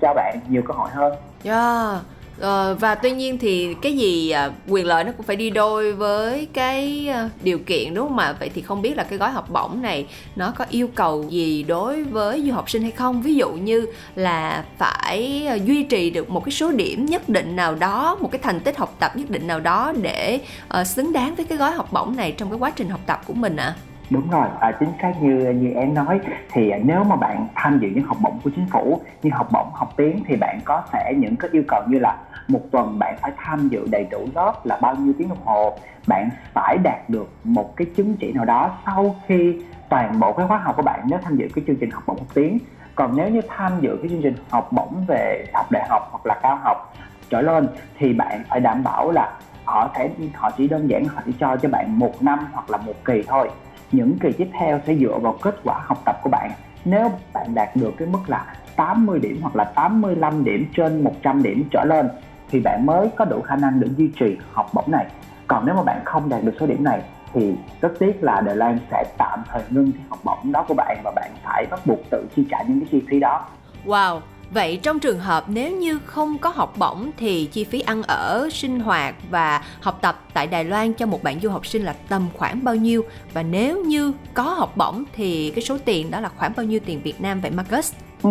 cho 0.00 0.14
bạn 0.14 0.38
nhiều 0.48 0.62
cơ 0.62 0.74
hội 0.74 0.90
hơn. 0.90 1.12
Yeah 1.44 2.02
Ờ, 2.40 2.76
và 2.80 2.94
tuy 2.94 3.10
nhiên 3.10 3.38
thì 3.38 3.74
cái 3.82 3.96
gì 3.96 4.30
à, 4.30 4.50
quyền 4.68 4.86
lợi 4.86 5.04
nó 5.04 5.12
cũng 5.12 5.26
phải 5.26 5.36
đi 5.36 5.50
đôi 5.50 5.92
với 5.92 6.48
cái 6.52 7.08
à, 7.08 7.30
điều 7.42 7.58
kiện 7.58 7.94
đúng 7.94 8.08
không 8.08 8.18
ạ? 8.18 8.34
Vậy 8.40 8.50
thì 8.54 8.62
không 8.62 8.82
biết 8.82 8.96
là 8.96 9.02
cái 9.04 9.18
gói 9.18 9.30
học 9.30 9.50
bổng 9.50 9.82
này 9.82 10.06
nó 10.36 10.52
có 10.56 10.64
yêu 10.70 10.88
cầu 10.94 11.24
gì 11.28 11.62
đối 11.62 12.04
với 12.04 12.42
du 12.46 12.52
học 12.52 12.70
sinh 12.70 12.82
hay 12.82 12.90
không? 12.90 13.22
Ví 13.22 13.34
dụ 13.34 13.50
như 13.52 13.86
là 14.14 14.64
phải 14.78 15.46
à, 15.46 15.54
duy 15.54 15.82
trì 15.82 16.10
được 16.10 16.30
một 16.30 16.44
cái 16.44 16.52
số 16.52 16.72
điểm 16.72 17.06
nhất 17.06 17.28
định 17.28 17.56
nào 17.56 17.74
đó, 17.74 18.16
một 18.20 18.28
cái 18.32 18.38
thành 18.42 18.60
tích 18.60 18.78
học 18.78 18.96
tập 18.98 19.16
nhất 19.16 19.30
định 19.30 19.46
nào 19.46 19.60
đó 19.60 19.92
để 20.02 20.40
uh, 20.80 20.86
xứng 20.86 21.12
đáng 21.12 21.34
với 21.34 21.44
cái 21.44 21.58
gói 21.58 21.72
học 21.72 21.92
bổng 21.92 22.16
này 22.16 22.32
trong 22.32 22.50
cái 22.50 22.58
quá 22.58 22.70
trình 22.70 22.88
học 22.88 23.00
tập 23.06 23.22
của 23.26 23.34
mình 23.34 23.56
ạ. 23.56 23.64
À? 23.64 23.97
Đúng 24.10 24.30
rồi. 24.30 24.46
À, 24.60 24.72
chính 24.80 24.88
xác 25.02 25.22
như 25.22 25.50
như 25.50 25.70
em 25.70 25.94
nói 25.94 26.20
thì 26.52 26.70
à, 26.70 26.78
nếu 26.84 27.04
mà 27.04 27.16
bạn 27.16 27.46
tham 27.54 27.78
dự 27.78 27.88
những 27.88 28.04
học 28.04 28.16
bổng 28.20 28.40
của 28.44 28.50
chính 28.56 28.66
phủ 28.66 29.00
như 29.22 29.30
học 29.32 29.48
bổng 29.52 29.70
học 29.74 29.92
tiếng 29.96 30.24
thì 30.26 30.36
bạn 30.36 30.58
có 30.64 30.82
thể 30.92 31.14
những 31.16 31.36
cái 31.36 31.50
yêu 31.52 31.62
cầu 31.68 31.82
như 31.88 31.98
là 31.98 32.16
một 32.48 32.60
tuần 32.70 32.98
bạn 32.98 33.16
phải 33.20 33.32
tham 33.36 33.68
dự 33.68 33.86
đầy 33.90 34.06
đủ 34.10 34.28
lớp 34.34 34.52
là 34.64 34.78
bao 34.82 34.94
nhiêu 34.94 35.12
tiếng 35.18 35.28
đồng 35.28 35.44
hồ 35.44 35.78
bạn 36.06 36.28
phải 36.52 36.78
đạt 36.78 37.10
được 37.10 37.32
một 37.44 37.76
cái 37.76 37.86
chứng 37.96 38.16
chỉ 38.16 38.32
nào 38.32 38.44
đó 38.44 38.70
sau 38.86 39.16
khi 39.26 39.62
toàn 39.88 40.20
bộ 40.20 40.32
cái 40.32 40.46
khóa 40.46 40.58
học 40.58 40.76
của 40.76 40.82
bạn 40.82 41.00
nếu 41.10 41.18
tham 41.22 41.36
dự 41.36 41.48
cái 41.54 41.64
chương 41.66 41.76
trình 41.76 41.90
học 41.90 42.02
bổng 42.06 42.18
học 42.18 42.26
tiếng. 42.34 42.58
Còn 42.94 43.16
nếu 43.16 43.28
như 43.28 43.40
tham 43.48 43.72
dự 43.80 43.98
cái 44.02 44.08
chương 44.08 44.22
trình 44.22 44.34
học 44.50 44.72
bổng 44.72 45.04
về 45.08 45.44
học 45.54 45.66
đại 45.70 45.86
học 45.88 46.08
hoặc 46.10 46.26
là 46.26 46.40
cao 46.42 46.58
học 46.62 46.94
trở 47.30 47.40
lên 47.40 47.68
thì 47.98 48.12
bạn 48.12 48.42
phải 48.48 48.60
đảm 48.60 48.84
bảo 48.84 49.10
là 49.10 49.38
họ 49.64 49.90
sẽ 49.96 50.10
họ 50.34 50.50
chỉ 50.50 50.68
đơn 50.68 50.90
giản 50.90 51.04
họ 51.04 51.22
chỉ 51.26 51.32
cho 51.40 51.56
cho 51.56 51.68
bạn 51.68 51.98
một 51.98 52.22
năm 52.22 52.38
hoặc 52.52 52.70
là 52.70 52.78
một 52.78 52.92
kỳ 53.04 53.22
thôi 53.28 53.50
những 53.92 54.18
kỳ 54.18 54.32
tiếp 54.32 54.48
theo 54.58 54.80
sẽ 54.86 54.94
dựa 54.94 55.18
vào 55.18 55.36
kết 55.42 55.54
quả 55.64 55.80
học 55.84 55.98
tập 56.04 56.16
của 56.22 56.30
bạn. 56.30 56.50
Nếu 56.84 57.10
bạn 57.34 57.54
đạt 57.54 57.76
được 57.76 57.94
cái 57.98 58.08
mức 58.08 58.18
là 58.26 58.46
80 58.76 59.18
điểm 59.18 59.38
hoặc 59.42 59.56
là 59.56 59.64
85 59.64 60.44
điểm 60.44 60.66
trên 60.76 61.04
100 61.04 61.42
điểm 61.42 61.68
trở 61.70 61.84
lên 61.84 62.08
thì 62.50 62.60
bạn 62.60 62.86
mới 62.86 63.08
có 63.16 63.24
đủ 63.24 63.40
khả 63.40 63.56
năng 63.56 63.80
để 63.80 63.88
duy 63.96 64.10
trì 64.18 64.36
học 64.52 64.70
bổng 64.74 64.90
này. 64.90 65.06
Còn 65.46 65.66
nếu 65.66 65.74
mà 65.74 65.82
bạn 65.82 66.00
không 66.04 66.28
đạt 66.28 66.44
được 66.44 66.52
số 66.60 66.66
điểm 66.66 66.84
này 66.84 67.02
thì 67.32 67.54
rất 67.80 67.92
tiếc 67.98 68.22
là 68.22 68.40
Đài 68.40 68.56
Loan 68.56 68.78
sẽ 68.90 69.04
tạm 69.18 69.42
thời 69.48 69.62
ngưng 69.70 69.92
cái 69.92 70.02
học 70.08 70.18
bổng 70.24 70.52
đó 70.52 70.64
của 70.68 70.74
bạn 70.74 70.98
và 71.04 71.12
bạn 71.16 71.30
phải 71.44 71.66
bắt 71.70 71.80
buộc 71.86 71.98
tự 72.10 72.26
chi 72.36 72.46
trả 72.50 72.62
những 72.62 72.80
cái 72.80 72.88
chi 72.90 73.02
phí 73.10 73.20
đó. 73.20 73.46
Wow, 73.86 74.20
Vậy 74.50 74.80
trong 74.82 74.98
trường 74.98 75.18
hợp 75.18 75.44
nếu 75.48 75.76
như 75.76 75.98
không 76.04 76.38
có 76.38 76.50
học 76.54 76.72
bổng 76.78 77.10
thì 77.16 77.48
chi 77.52 77.64
phí 77.64 77.80
ăn 77.80 78.02
ở, 78.02 78.48
sinh 78.52 78.80
hoạt 78.80 79.14
và 79.30 79.62
học 79.80 79.98
tập 80.02 80.20
tại 80.34 80.46
Đài 80.46 80.64
Loan 80.64 80.92
cho 80.92 81.06
một 81.06 81.22
bạn 81.22 81.40
du 81.40 81.50
học 81.50 81.66
sinh 81.66 81.82
là 81.82 81.94
tầm 82.08 82.28
khoảng 82.34 82.64
bao 82.64 82.74
nhiêu? 82.74 83.02
Và 83.32 83.42
nếu 83.42 83.84
như 83.84 84.12
có 84.34 84.42
học 84.42 84.76
bổng 84.76 85.04
thì 85.12 85.52
cái 85.54 85.62
số 85.62 85.78
tiền 85.84 86.10
đó 86.10 86.20
là 86.20 86.28
khoảng 86.36 86.52
bao 86.56 86.66
nhiêu 86.66 86.80
tiền 86.86 87.00
Việt 87.04 87.20
Nam 87.20 87.40
vậy 87.40 87.50
Marcus? 87.50 87.94
Ừ, 88.22 88.30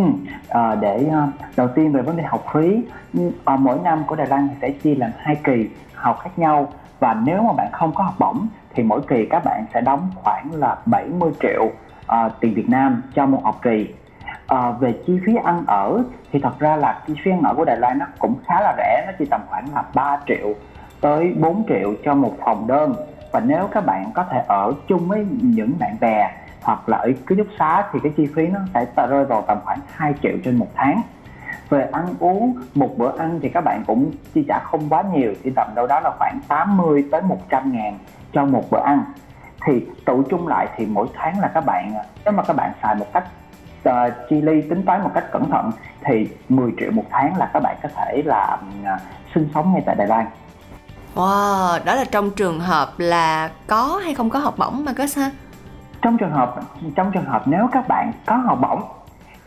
à, 0.49 0.75
để 0.75 1.05
à, 1.11 1.27
đầu 1.55 1.67
tiên 1.75 1.91
về 1.91 2.01
vấn 2.01 2.17
đề 2.17 2.23
học 2.23 2.45
phí 2.53 2.81
ừ, 3.13 3.31
à, 3.45 3.55
mỗi 3.55 3.79
năm 3.83 4.03
của 4.07 4.15
Đài 4.15 4.27
Loan 4.27 4.49
sẽ 4.61 4.69
chia 4.69 4.95
làm 4.95 5.11
hai 5.17 5.35
kỳ 5.43 5.65
học 5.93 6.19
khác 6.23 6.39
nhau 6.39 6.73
và 6.99 7.13
nếu 7.25 7.43
mà 7.43 7.53
bạn 7.53 7.71
không 7.71 7.95
có 7.95 8.03
học 8.03 8.15
bổng 8.19 8.47
thì 8.75 8.83
mỗi 8.83 9.01
kỳ 9.07 9.25
các 9.29 9.45
bạn 9.45 9.65
sẽ 9.73 9.81
đóng 9.81 10.11
khoảng 10.15 10.51
là 10.53 10.77
70 10.85 11.31
triệu 11.41 11.63
uh, 11.65 12.31
tiền 12.39 12.53
Việt 12.53 12.69
Nam 12.69 13.01
cho 13.15 13.25
một 13.25 13.41
học 13.43 13.59
kỳ 13.61 13.87
à, 14.47 14.71
về 14.71 14.93
chi 15.07 15.19
phí 15.25 15.35
ăn 15.43 15.63
ở 15.67 16.03
thì 16.31 16.39
thật 16.39 16.59
ra 16.59 16.75
là 16.75 17.01
chi 17.07 17.13
phí 17.23 17.31
ăn 17.31 17.41
ở 17.41 17.53
của 17.53 17.65
Đài 17.65 17.77
Loan 17.77 17.99
nó 17.99 18.05
cũng 18.19 18.35
khá 18.47 18.61
là 18.61 18.75
rẻ 18.77 19.03
nó 19.07 19.13
chỉ 19.19 19.25
tầm 19.25 19.41
khoảng 19.49 19.65
là 19.75 19.83
3 19.93 20.19
triệu 20.27 20.53
tới 21.01 21.33
4 21.39 21.63
triệu 21.67 21.93
cho 22.05 22.13
một 22.13 22.33
phòng 22.45 22.67
đơn. 22.67 22.95
Và 23.31 23.39
nếu 23.39 23.67
các 23.71 23.85
bạn 23.85 24.11
có 24.13 24.25
thể 24.31 24.43
ở 24.47 24.73
chung 24.87 25.07
với 25.07 25.25
những 25.41 25.73
bạn 25.79 25.95
bè 26.01 26.31
hoặc 26.61 26.89
là 26.89 26.97
ở 26.97 27.11
ký 27.27 27.35
túc 27.35 27.47
xá 27.59 27.83
thì 27.91 27.99
cái 28.03 28.11
chi 28.17 28.27
phí 28.35 28.47
nó 28.47 28.59
sẽ 28.73 29.07
rơi 29.07 29.25
vào 29.25 29.41
tầm 29.41 29.57
khoảng 29.65 29.79
2 29.93 30.13
triệu 30.21 30.33
trên 30.43 30.55
một 30.55 30.67
tháng. 30.75 31.01
Về 31.69 31.87
ăn 31.91 32.05
uống 32.19 32.55
một 32.75 32.97
bữa 32.97 33.17
ăn 33.17 33.39
thì 33.41 33.49
các 33.49 33.61
bạn 33.61 33.83
cũng 33.87 34.11
chi 34.33 34.45
trả 34.47 34.59
không 34.59 34.89
quá 34.89 35.03
nhiều 35.13 35.33
chỉ 35.43 35.49
tầm 35.55 35.67
đâu 35.75 35.87
đó 35.87 35.99
là 35.99 36.11
khoảng 36.19 36.39
80 36.47 37.05
tới 37.11 37.21
100 37.21 37.71
ngàn 37.71 37.97
cho 38.33 38.45
một 38.45 38.63
bữa 38.71 38.81
ăn. 38.83 39.03
Thì 39.65 39.85
tụ 40.05 40.23
chung 40.29 40.47
lại 40.47 40.67
thì 40.75 40.85
mỗi 40.85 41.07
tháng 41.13 41.39
là 41.39 41.51
các 41.53 41.65
bạn 41.65 41.93
nếu 42.25 42.33
mà 42.33 42.43
các 42.43 42.55
bạn 42.55 42.71
xài 42.81 42.95
một 42.95 43.05
cách 43.13 43.23
uh, 43.89 43.93
chi 44.29 44.41
ly 44.41 44.61
tính 44.61 44.83
toán 44.85 45.03
một 45.03 45.11
cách 45.13 45.31
cẩn 45.31 45.49
thận 45.49 45.71
thì 46.03 46.29
10 46.49 46.71
triệu 46.79 46.91
một 46.91 47.03
tháng 47.09 47.37
là 47.37 47.49
các 47.53 47.59
bạn 47.63 47.77
có 47.83 47.89
thể 47.95 48.21
là 48.25 48.57
uh, 48.81 49.01
sinh 49.35 49.49
sống 49.53 49.73
ngay 49.73 49.83
tại 49.85 49.95
Đài 49.95 50.07
Loan. 50.07 50.25
Wow, 51.15 51.85
đó 51.85 51.95
là 51.95 52.03
trong 52.11 52.31
trường 52.31 52.59
hợp 52.59 52.89
là 52.97 53.49
có 53.67 54.01
hay 54.03 54.13
không 54.15 54.29
có 54.29 54.39
học 54.39 54.55
bổng 54.57 54.85
mà 54.85 54.93
có 54.97 55.05
ha? 55.15 55.31
Trong 56.01 56.17
trường 56.17 56.31
hợp 56.31 56.55
trong 56.95 57.11
trường 57.11 57.25
hợp 57.25 57.43
nếu 57.45 57.67
các 57.71 57.87
bạn 57.87 58.11
có 58.25 58.35
học 58.35 58.57
bổng 58.61 58.81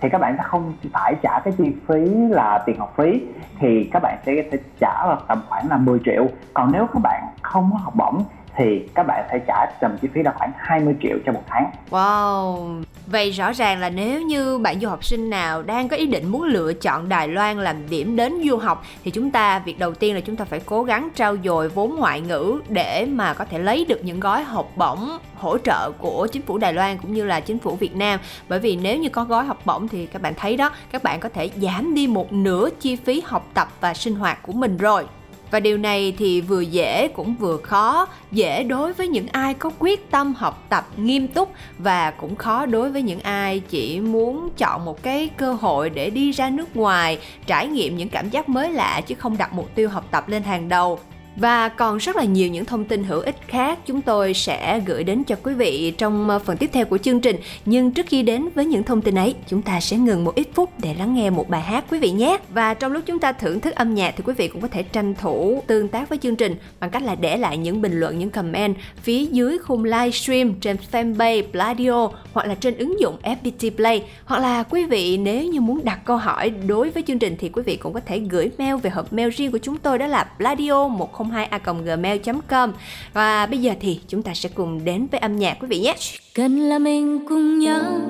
thì 0.00 0.08
các 0.08 0.18
bạn 0.18 0.34
sẽ 0.38 0.42
không 0.42 0.72
phải 0.92 1.14
trả 1.22 1.40
cái 1.44 1.54
chi 1.58 1.72
phí 1.88 2.04
là 2.30 2.62
tiền 2.66 2.78
học 2.78 2.94
phí 2.96 3.22
thì 3.58 3.90
các 3.92 4.02
bạn 4.02 4.18
sẽ, 4.26 4.32
sẽ 4.52 4.58
trả 4.80 5.06
vào 5.06 5.18
tầm 5.28 5.42
khoảng 5.48 5.68
là 5.68 5.76
10 5.76 5.98
triệu 6.04 6.26
còn 6.54 6.72
nếu 6.72 6.86
các 6.86 7.02
bạn 7.02 7.24
không 7.42 7.70
có 7.72 7.78
học 7.78 7.94
bổng 7.96 8.24
thì 8.56 8.80
các 8.94 9.06
bạn 9.06 9.24
phải 9.30 9.40
trả 9.46 9.66
tầm 9.80 9.96
chi 10.02 10.08
phí 10.14 10.22
là 10.22 10.32
khoảng 10.36 10.52
20 10.56 10.94
triệu 11.02 11.16
cho 11.26 11.32
một 11.32 11.42
tháng. 11.48 11.70
Wow, 11.90 12.82
vậy 13.06 13.30
rõ 13.30 13.52
ràng 13.52 13.80
là 13.80 13.90
nếu 13.90 14.22
như 14.22 14.58
bạn 14.58 14.80
du 14.80 14.88
học 14.88 15.04
sinh 15.04 15.30
nào 15.30 15.62
đang 15.62 15.88
có 15.88 15.96
ý 15.96 16.06
định 16.06 16.28
muốn 16.28 16.42
lựa 16.42 16.72
chọn 16.72 17.08
Đài 17.08 17.28
Loan 17.28 17.58
làm 17.58 17.90
điểm 17.90 18.16
đến 18.16 18.42
du 18.48 18.56
học 18.56 18.84
thì 19.04 19.10
chúng 19.10 19.30
ta 19.30 19.58
việc 19.58 19.78
đầu 19.78 19.94
tiên 19.94 20.14
là 20.14 20.20
chúng 20.20 20.36
ta 20.36 20.44
phải 20.44 20.60
cố 20.66 20.82
gắng 20.82 21.08
trau 21.14 21.36
dồi 21.44 21.68
vốn 21.68 21.96
ngoại 21.96 22.20
ngữ 22.20 22.60
để 22.68 23.06
mà 23.10 23.34
có 23.34 23.44
thể 23.44 23.58
lấy 23.58 23.84
được 23.88 24.04
những 24.04 24.20
gói 24.20 24.42
học 24.42 24.70
bổng 24.76 25.18
hỗ 25.36 25.58
trợ 25.58 25.90
của 25.98 26.26
chính 26.32 26.42
phủ 26.42 26.58
Đài 26.58 26.72
Loan 26.72 26.98
cũng 26.98 27.14
như 27.14 27.24
là 27.24 27.40
chính 27.40 27.58
phủ 27.58 27.76
Việt 27.76 27.96
Nam. 27.96 28.20
Bởi 28.48 28.58
vì 28.58 28.76
nếu 28.76 28.98
như 28.98 29.08
có 29.08 29.24
gói 29.24 29.44
học 29.44 29.58
bổng 29.64 29.88
thì 29.88 30.06
các 30.06 30.22
bạn 30.22 30.34
thấy 30.36 30.56
đó 30.56 30.70
các 30.92 31.02
bạn 31.02 31.20
có 31.20 31.28
thể 31.28 31.50
giảm 31.56 31.94
đi 31.94 32.06
một 32.06 32.32
nửa 32.32 32.68
chi 32.80 32.96
phí 32.96 33.22
học 33.24 33.46
tập 33.54 33.68
và 33.80 33.94
sinh 33.94 34.14
hoạt 34.14 34.42
của 34.42 34.52
mình 34.52 34.76
rồi 34.76 35.06
và 35.50 35.60
điều 35.60 35.78
này 35.78 36.14
thì 36.18 36.40
vừa 36.40 36.60
dễ 36.60 37.08
cũng 37.08 37.34
vừa 37.34 37.56
khó. 37.56 38.08
Dễ 38.32 38.62
đối 38.62 38.92
với 38.92 39.08
những 39.08 39.26
ai 39.26 39.54
có 39.54 39.70
quyết 39.78 40.10
tâm 40.10 40.34
học 40.34 40.64
tập 40.68 40.86
nghiêm 40.96 41.28
túc 41.28 41.52
và 41.78 42.10
cũng 42.10 42.36
khó 42.36 42.66
đối 42.66 42.90
với 42.90 43.02
những 43.02 43.20
ai 43.20 43.60
chỉ 43.68 44.00
muốn 44.00 44.50
chọn 44.56 44.84
một 44.84 45.02
cái 45.02 45.28
cơ 45.36 45.52
hội 45.52 45.90
để 45.90 46.10
đi 46.10 46.32
ra 46.32 46.50
nước 46.50 46.76
ngoài, 46.76 47.18
trải 47.46 47.66
nghiệm 47.66 47.96
những 47.96 48.08
cảm 48.08 48.30
giác 48.30 48.48
mới 48.48 48.72
lạ 48.72 49.00
chứ 49.06 49.14
không 49.14 49.36
đặt 49.38 49.52
mục 49.52 49.74
tiêu 49.74 49.88
học 49.88 50.04
tập 50.10 50.28
lên 50.28 50.42
hàng 50.42 50.68
đầu 50.68 50.98
và 51.40 51.68
còn 51.68 51.98
rất 51.98 52.16
là 52.16 52.24
nhiều 52.24 52.48
những 52.48 52.64
thông 52.64 52.84
tin 52.84 53.04
hữu 53.04 53.20
ích 53.20 53.36
khác 53.48 53.78
chúng 53.86 54.00
tôi 54.00 54.34
sẽ 54.34 54.80
gửi 54.86 55.04
đến 55.04 55.24
cho 55.24 55.36
quý 55.42 55.54
vị 55.54 55.94
trong 55.98 56.30
ờ, 56.30 56.38
phần 56.38 56.56
tiếp 56.56 56.70
theo 56.72 56.84
của 56.84 56.98
chương 56.98 57.20
trình. 57.20 57.36
Nhưng 57.64 57.90
trước 57.90 58.06
khi 58.08 58.22
đến 58.22 58.48
với 58.54 58.64
những 58.64 58.82
thông 58.82 59.02
tin 59.02 59.14
ấy, 59.14 59.34
chúng 59.46 59.62
ta 59.62 59.80
sẽ 59.80 59.96
ngừng 59.96 60.24
một 60.24 60.34
ít 60.34 60.48
phút 60.54 60.70
để 60.78 60.94
lắng 60.94 61.14
nghe 61.14 61.30
một 61.30 61.48
bài 61.48 61.60
hát 61.60 61.84
quý 61.90 61.98
vị 61.98 62.10
nhé. 62.10 62.38
Và 62.54 62.74
trong 62.74 62.92
lúc 62.92 63.02
chúng 63.06 63.18
ta 63.18 63.32
thưởng 63.32 63.60
thức 63.60 63.74
âm 63.74 63.94
nhạc 63.94 64.14
thì 64.16 64.22
quý 64.26 64.32
vị 64.36 64.48
cũng 64.48 64.62
có 64.62 64.68
thể 64.68 64.82
tranh 64.82 65.14
thủ 65.14 65.62
tương 65.66 65.88
tác 65.88 66.08
với 66.08 66.18
chương 66.18 66.36
trình 66.36 66.56
bằng 66.80 66.90
cách 66.90 67.02
là 67.02 67.14
để 67.14 67.36
lại 67.36 67.58
những 67.58 67.82
bình 67.82 68.00
luận, 68.00 68.18
những 68.18 68.30
comment 68.30 68.76
phía 69.02 69.24
dưới 69.24 69.58
khung 69.58 69.84
livestream 69.84 70.54
trên 70.54 70.76
fanpage 70.92 71.42
Pladio 71.52 72.08
hoặc 72.32 72.46
là 72.46 72.54
trên 72.54 72.76
ứng 72.76 73.00
dụng 73.00 73.16
FPT 73.22 73.70
Play. 73.76 74.04
Hoặc 74.24 74.38
là 74.38 74.62
quý 74.62 74.84
vị 74.84 75.16
nếu 75.16 75.44
như 75.44 75.60
muốn 75.60 75.84
đặt 75.84 76.00
câu 76.04 76.16
hỏi 76.16 76.50
đối 76.50 76.90
với 76.90 77.02
chương 77.06 77.18
trình 77.18 77.36
thì 77.38 77.48
quý 77.48 77.62
vị 77.62 77.76
cũng 77.76 77.92
có 77.92 78.00
thể 78.06 78.18
gửi 78.18 78.50
mail 78.58 78.76
về 78.76 78.90
hộp 78.90 79.12
mail 79.12 79.30
riêng 79.30 79.52
của 79.52 79.58
chúng 79.58 79.76
tôi 79.76 79.98
đó 79.98 80.06
là 80.06 80.30
pladio 80.38 80.88
10 80.88 81.29
02a.gmail.com 81.30 82.72
Và 83.12 83.46
bây 83.46 83.58
giờ 83.58 83.72
thì 83.80 84.00
chúng 84.08 84.22
ta 84.22 84.34
sẽ 84.34 84.48
cùng 84.54 84.84
đến 84.84 85.06
với 85.10 85.20
âm 85.20 85.36
nhạc 85.36 85.56
quý 85.60 85.66
vị 85.70 85.80
nhé. 85.80 85.96
Cần 86.34 86.58
là 86.58 86.78
mình 86.78 87.26
cùng 87.28 87.58
nhau 87.58 88.00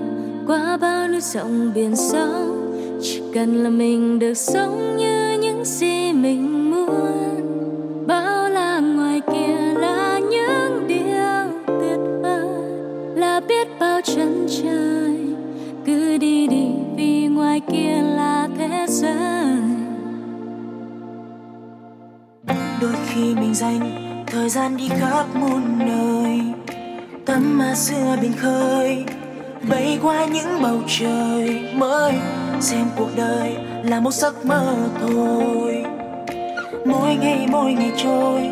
qua 0.47 0.77
bao 0.77 1.09
núi 1.09 1.21
sông 1.21 1.73
biển 1.75 1.97
sâu 1.97 2.57
Chỉ 3.03 3.23
cần 3.35 3.63
là 3.63 3.71
mình 3.71 4.19
được 4.19 4.35
sống 4.35 4.97
như 4.97 5.39
những 5.43 5.65
gì 5.65 6.13
mình 6.13 6.71
muốn. 6.71 8.07
Bao 8.07 8.49
la 8.49 8.79
ngoài 8.79 9.21
kia 9.33 9.75
là 9.81 10.19
những 10.19 10.87
điều 10.89 11.77
tuyệt 11.81 11.99
vời, 12.23 12.47
Là 13.15 13.41
biết 13.41 13.69
bao 13.81 14.01
chân 14.05 14.47
trời. 14.63 15.17
Cứ 15.87 16.19
đi 16.19 16.47
đi 16.47 16.67
vì 16.97 17.27
ngoài 17.27 17.61
kia 17.73 18.03
là 18.17 18.49
thế 18.59 18.87
giới. 18.89 19.70
Đôi 22.81 22.93
khi 23.09 23.35
mình 23.35 23.55
dành 23.55 24.25
thời 24.27 24.49
gian 24.49 24.77
đi 24.77 24.89
khắp 24.89 25.25
muôn 25.35 25.79
nơi. 25.79 26.41
Tắm 27.27 27.59
mà 27.59 27.75
xưa 27.75 28.17
biển 28.21 28.33
khơi, 28.33 29.05
bay 29.69 29.99
qua 30.03 30.25
những 30.25 30.63
bầu 30.63 30.79
trời 30.87 31.61
mới. 31.75 32.13
Xem 32.61 32.87
cuộc 32.97 33.09
đời 33.17 33.57
là 33.85 34.01
một 34.01 34.15
giấc 34.15 34.47
mơ 34.47 34.75
thôi. 35.01 35.85
Mỗi 36.85 37.15
ngày 37.15 37.47
mỗi 37.51 37.73
ngày 37.73 37.93
trôi, 37.97 38.51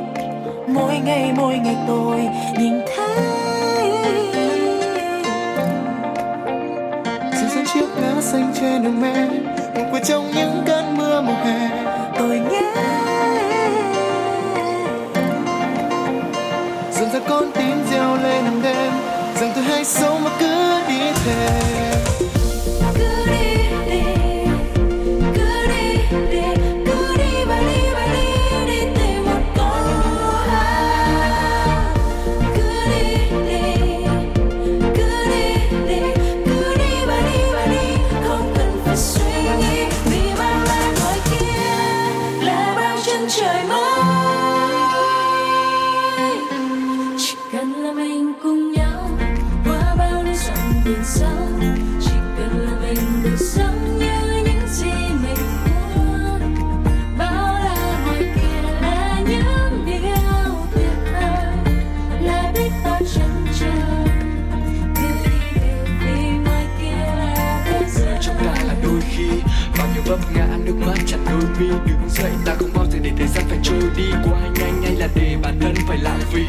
mỗi 0.66 0.98
ngày 1.04 1.32
mỗi 1.36 1.58
ngày 1.58 1.76
tôi 1.86 2.20
nhìn 2.58 2.74
thấy. 2.96 3.16
Dừng 7.32 7.50
dần 7.50 7.64
chiếc 7.74 7.86
lá 8.02 8.20
xanh 8.20 8.52
trên 8.60 8.84
đường 8.84 9.00
mẹ 9.00 9.28
một 9.74 9.84
cuộc 9.92 9.98
trong 10.04 10.30
những 10.34 10.62
cơn 10.66 10.77
biển 50.88 51.02
chỉ 52.00 52.12
cần 52.36 52.58
là 52.58 52.80
mình 52.80 53.22
được 53.22 53.36
sống 53.38 53.98
như 53.98 54.42
những 54.44 54.68
gì 54.68 54.92
mình 55.22 55.44
muốn. 55.94 56.54
Bao 57.18 57.54
la 57.64 58.00
ngoài 58.04 58.22
kia 58.34 58.62
là 58.80 59.20
những 59.28 59.86
điều 59.86 60.52
tuyệt 60.74 61.12
vời, 61.12 61.74
là 62.20 62.52
biết 62.54 62.70
bao 62.84 63.00
chân 63.14 63.46
chờ 63.60 63.72
cứ 64.94 65.08
đi 65.24 65.60
đều 66.06 66.42
ngoài 66.44 66.66
kia 66.80 67.04
là 67.18 67.64
thế 67.66 68.18
chúng 68.22 68.34
ta 68.34 68.64
là 68.64 68.74
đôi 68.82 69.00
khi, 69.00 69.28
bao 69.78 69.88
nhiêu 69.94 70.02
vấp 70.06 70.20
ngã 70.34 70.46
nước 70.64 70.74
mắt 70.86 70.98
chặt 71.06 71.18
đôi 71.26 71.42
mi 71.58 71.68
đứng 71.68 72.08
dậy 72.08 72.32
ta 72.44 72.54
không 72.58 72.67
gian 73.34 73.44
phải 73.48 73.58
trôi 73.62 73.82
đi 73.96 74.10
qua 74.24 74.40
nhanh 74.60 74.82
hay 74.82 74.94
là 74.96 75.08
để 75.14 75.36
bản 75.42 75.58
thân 75.60 75.74
phải 75.88 75.98
lãng 75.98 76.20
phí. 76.32 76.42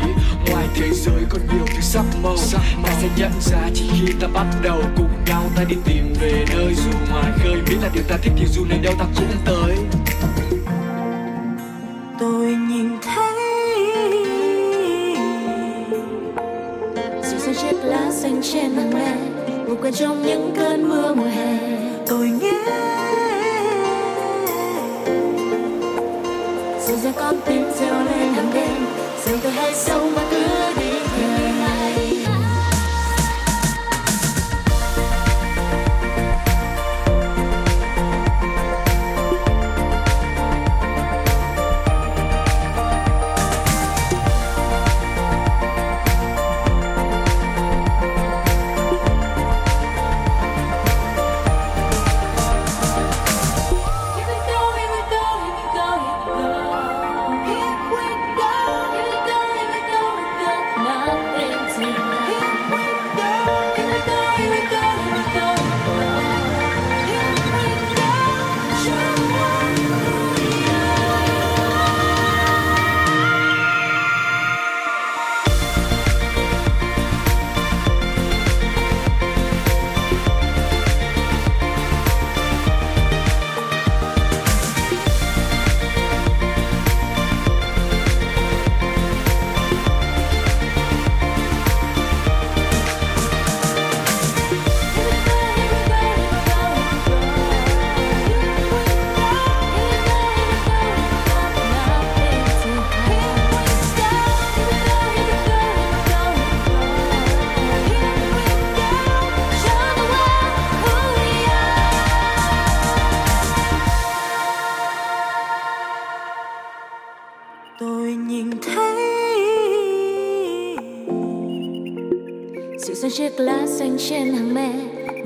Ngoài 0.52 0.68
thế 0.76 0.90
giới 0.94 1.24
còn 1.30 1.42
nhiều 1.48 1.66
thứ 1.68 1.82
sắc 1.82 2.04
màu 2.24 2.36
ta 2.84 2.90
sẽ 3.02 3.08
nhận 3.18 3.32
ra 3.42 3.70
chỉ 3.74 3.90
khi 4.00 4.14
ta 4.22 4.28
bắt 4.34 4.46
đầu 4.64 4.82
cùng 4.98 5.10
nhau 5.26 5.44
ta 5.56 5.64
đi 5.64 5.76
tìm 5.86 6.14
về 6.22 6.46
nơi 6.56 6.76
dù 6.76 6.92
ngoài 7.12 7.32
khơi. 7.44 7.62
Biết 7.70 7.76
là 7.82 7.90
điều 7.94 8.04
ta 8.04 8.18
thích 8.22 8.34
thì 8.38 8.46
dù 8.46 8.66
nơi 8.70 8.80
đâu 8.80 8.94
ta 9.00 9.06
cũng 9.16 9.38
tới. 9.46 9.76
Tôi 12.20 12.46
nhìn 12.46 12.90
thấy 13.02 13.36
dịu 17.24 17.40
dàng 17.40 17.56
chiếc 17.56 17.78
lá 17.84 18.12
xanh 18.12 18.42
trên 18.54 18.72
hàng 18.72 18.94
me 18.94 19.16
ngủ 19.68 19.76
quên 19.82 19.94
trong 19.94 20.26
những 20.26 20.54
cơn 20.58 20.90
mưa 20.90 21.14
mùa 21.16 21.26
hè. 21.26 21.58
Tôi 22.08 22.30
nghe 22.42 23.29
dịu 27.30 27.40
tim 27.46 27.64
reo 27.80 27.94
lên 27.94 28.34
hàng 28.34 28.52
đêm. 28.54 28.86
Rằng 29.26 29.40
tôi 29.44 29.52
hãy 29.52 29.74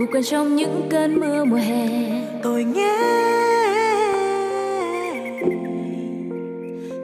ngủ 0.04 0.10
quên 0.12 0.24
trong 0.24 0.56
những 0.56 0.88
cơn 0.90 1.20
mưa 1.20 1.46
mùa 1.46 1.56
hè 1.56 1.88
tôi 2.44 2.64
nghe 2.64 2.98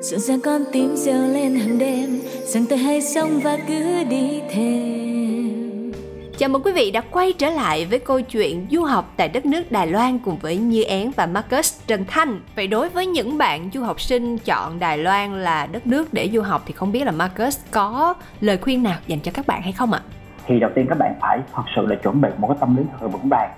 dịu 0.02 0.20
dàng 0.20 0.42
con 0.42 0.64
tim 0.72 0.96
reo 0.96 1.28
lên 1.28 1.56
hàng 1.56 1.78
đêm 1.78 2.20
rằng 2.46 2.66
tôi 2.70 2.78
hãy 2.78 3.02
sống 3.02 3.40
và 3.44 3.58
cứ 3.68 4.04
đi 4.04 4.42
thêm 4.52 5.92
Chào 6.38 6.50
mừng 6.50 6.64
quý 6.64 6.72
vị 6.72 6.92
đã 6.92 7.02
quay 7.02 7.34
trở 7.34 7.50
lại 7.50 7.86
với 7.86 8.00
câu 8.00 8.22
chuyện 8.22 8.68
du 8.72 8.84
học 8.84 9.14
tại 9.18 9.30
đất 9.30 9.46
nước 9.46 9.72
Đài 9.72 9.88
Loan 9.88 10.20
cùng 10.20 10.38
với 10.38 10.58
Như 10.58 10.84
Én 10.84 11.12
và 11.16 11.26
Marcus 11.26 11.74
Trần 11.88 12.06
Thanh. 12.08 12.42
Vậy 12.56 12.68
đối 12.68 12.90
với 12.90 13.06
những 13.06 13.38
bạn 13.38 13.70
du 13.74 13.82
học 13.82 14.02
sinh 14.02 14.38
chọn 14.38 14.80
Đài 14.80 14.98
Loan 14.98 15.44
là 15.44 15.66
đất 15.66 15.88
nước 15.88 16.14
để 16.14 16.30
du 16.34 16.42
học 16.42 16.64
thì 16.66 16.74
không 16.74 16.92
biết 16.92 17.04
là 17.04 17.12
Marcus 17.12 17.58
có 17.72 18.14
lời 18.42 18.58
khuyên 18.62 18.84
nào 18.84 18.98
dành 19.08 19.20
cho 19.20 19.32
các 19.32 19.48
bạn 19.48 19.62
hay 19.62 19.72
không 19.72 19.94
ạ? 19.94 20.02
Thì 20.50 20.60
đầu 20.60 20.72
tiên 20.76 20.86
các 20.90 20.98
bạn 20.98 21.14
phải 21.20 21.40
thật 21.54 21.64
sự 21.76 21.86
là 21.86 21.96
chuẩn 21.96 22.22
bị 22.22 22.30
một 22.38 22.48
cái 22.48 22.58
tâm 22.60 22.76
lý 22.76 22.84
thật 22.92 22.98
là 23.02 23.08
vững 23.08 23.30
vàng. 23.30 23.50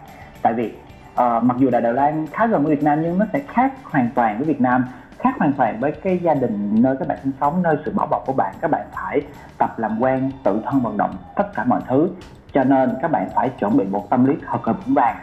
Tại 0.41 0.53
vì 0.53 0.73
uh, 1.13 1.43
mặc 1.43 1.57
dù 1.57 1.69
là 1.69 1.79
Đài 1.79 1.93
Loan 1.93 2.27
khá 2.27 2.47
gần 2.47 2.63
với 2.63 2.75
Việt 2.75 2.83
Nam 2.83 3.01
nhưng 3.01 3.19
nó 3.19 3.25
sẽ 3.33 3.41
khác 3.47 3.73
hoàn 3.83 4.09
toàn 4.15 4.37
với 4.37 4.47
Việt 4.47 4.61
Nam 4.61 4.85
khác 5.19 5.35
hoàn 5.39 5.53
toàn 5.53 5.79
với 5.79 5.91
cái 5.91 6.19
gia 6.23 6.33
đình 6.33 6.75
nơi 6.81 6.95
các 6.99 7.07
bạn 7.07 7.17
sinh 7.23 7.31
sống 7.39 7.63
nơi 7.63 7.77
sự 7.85 7.91
bảo 7.95 8.07
bọc 8.07 8.23
của 8.25 8.33
bạn. 8.33 8.53
Các 8.61 8.71
bạn 8.71 8.85
phải 8.91 9.21
tập 9.57 9.79
làm 9.79 9.99
quen 9.99 10.31
tự 10.43 10.61
thân 10.65 10.81
vận 10.81 10.97
động 10.97 11.15
tất 11.35 11.53
cả 11.55 11.63
mọi 11.63 11.81
thứ. 11.87 12.09
Cho 12.53 12.63
nên 12.63 12.93
các 13.01 13.11
bạn 13.11 13.27
phải 13.35 13.49
chuẩn 13.49 13.77
bị 13.77 13.85
một 13.85 14.09
tâm 14.09 14.25
lý 14.25 14.33
thật 14.51 14.67
là 14.67 14.73
vững 14.73 14.93
vàng. 14.95 15.15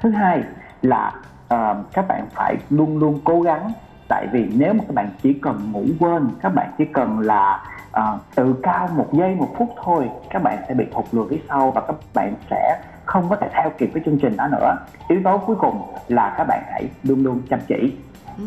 Thứ 0.00 0.10
hai 0.10 0.42
là 0.82 1.12
uh, 1.54 1.76
các 1.92 2.08
bạn 2.08 2.26
phải 2.34 2.56
luôn 2.70 2.98
luôn 2.98 3.20
cố 3.24 3.40
gắng 3.40 3.72
tại 4.08 4.26
vì 4.32 4.48
nếu 4.56 4.72
mà 4.72 4.84
các 4.88 4.94
bạn 4.94 5.08
chỉ 5.22 5.32
cần 5.32 5.72
ngủ 5.72 5.84
quên 6.00 6.28
các 6.42 6.54
bạn 6.54 6.70
chỉ 6.78 6.84
cần 6.84 7.20
là 7.20 7.64
uh, 7.90 8.20
tự 8.34 8.54
cao 8.62 8.88
một 8.96 9.08
giây 9.12 9.34
một 9.34 9.48
phút 9.58 9.68
thôi 9.84 10.10
các 10.30 10.42
bạn 10.42 10.58
sẽ 10.68 10.74
bị 10.74 10.84
thụt 10.92 11.04
lùi 11.12 11.26
phía 11.30 11.40
sau 11.48 11.70
và 11.70 11.80
các 11.80 11.96
bạn 12.14 12.34
sẽ 12.50 12.78
không 13.04 13.28
có 13.28 13.36
thể 13.36 13.48
theo 13.52 13.70
kịp 13.78 13.90
cái 13.94 14.02
chương 14.06 14.18
trình 14.18 14.36
đó 14.36 14.48
nữa. 14.52 14.76
Yếu 15.08 15.20
tố 15.24 15.38
cuối 15.38 15.56
cùng 15.56 15.82
là 16.08 16.34
các 16.38 16.44
bạn 16.48 16.62
hãy 16.66 16.84
luôn 17.02 17.22
luôn 17.22 17.40
chăm 17.50 17.60
chỉ 17.68 17.96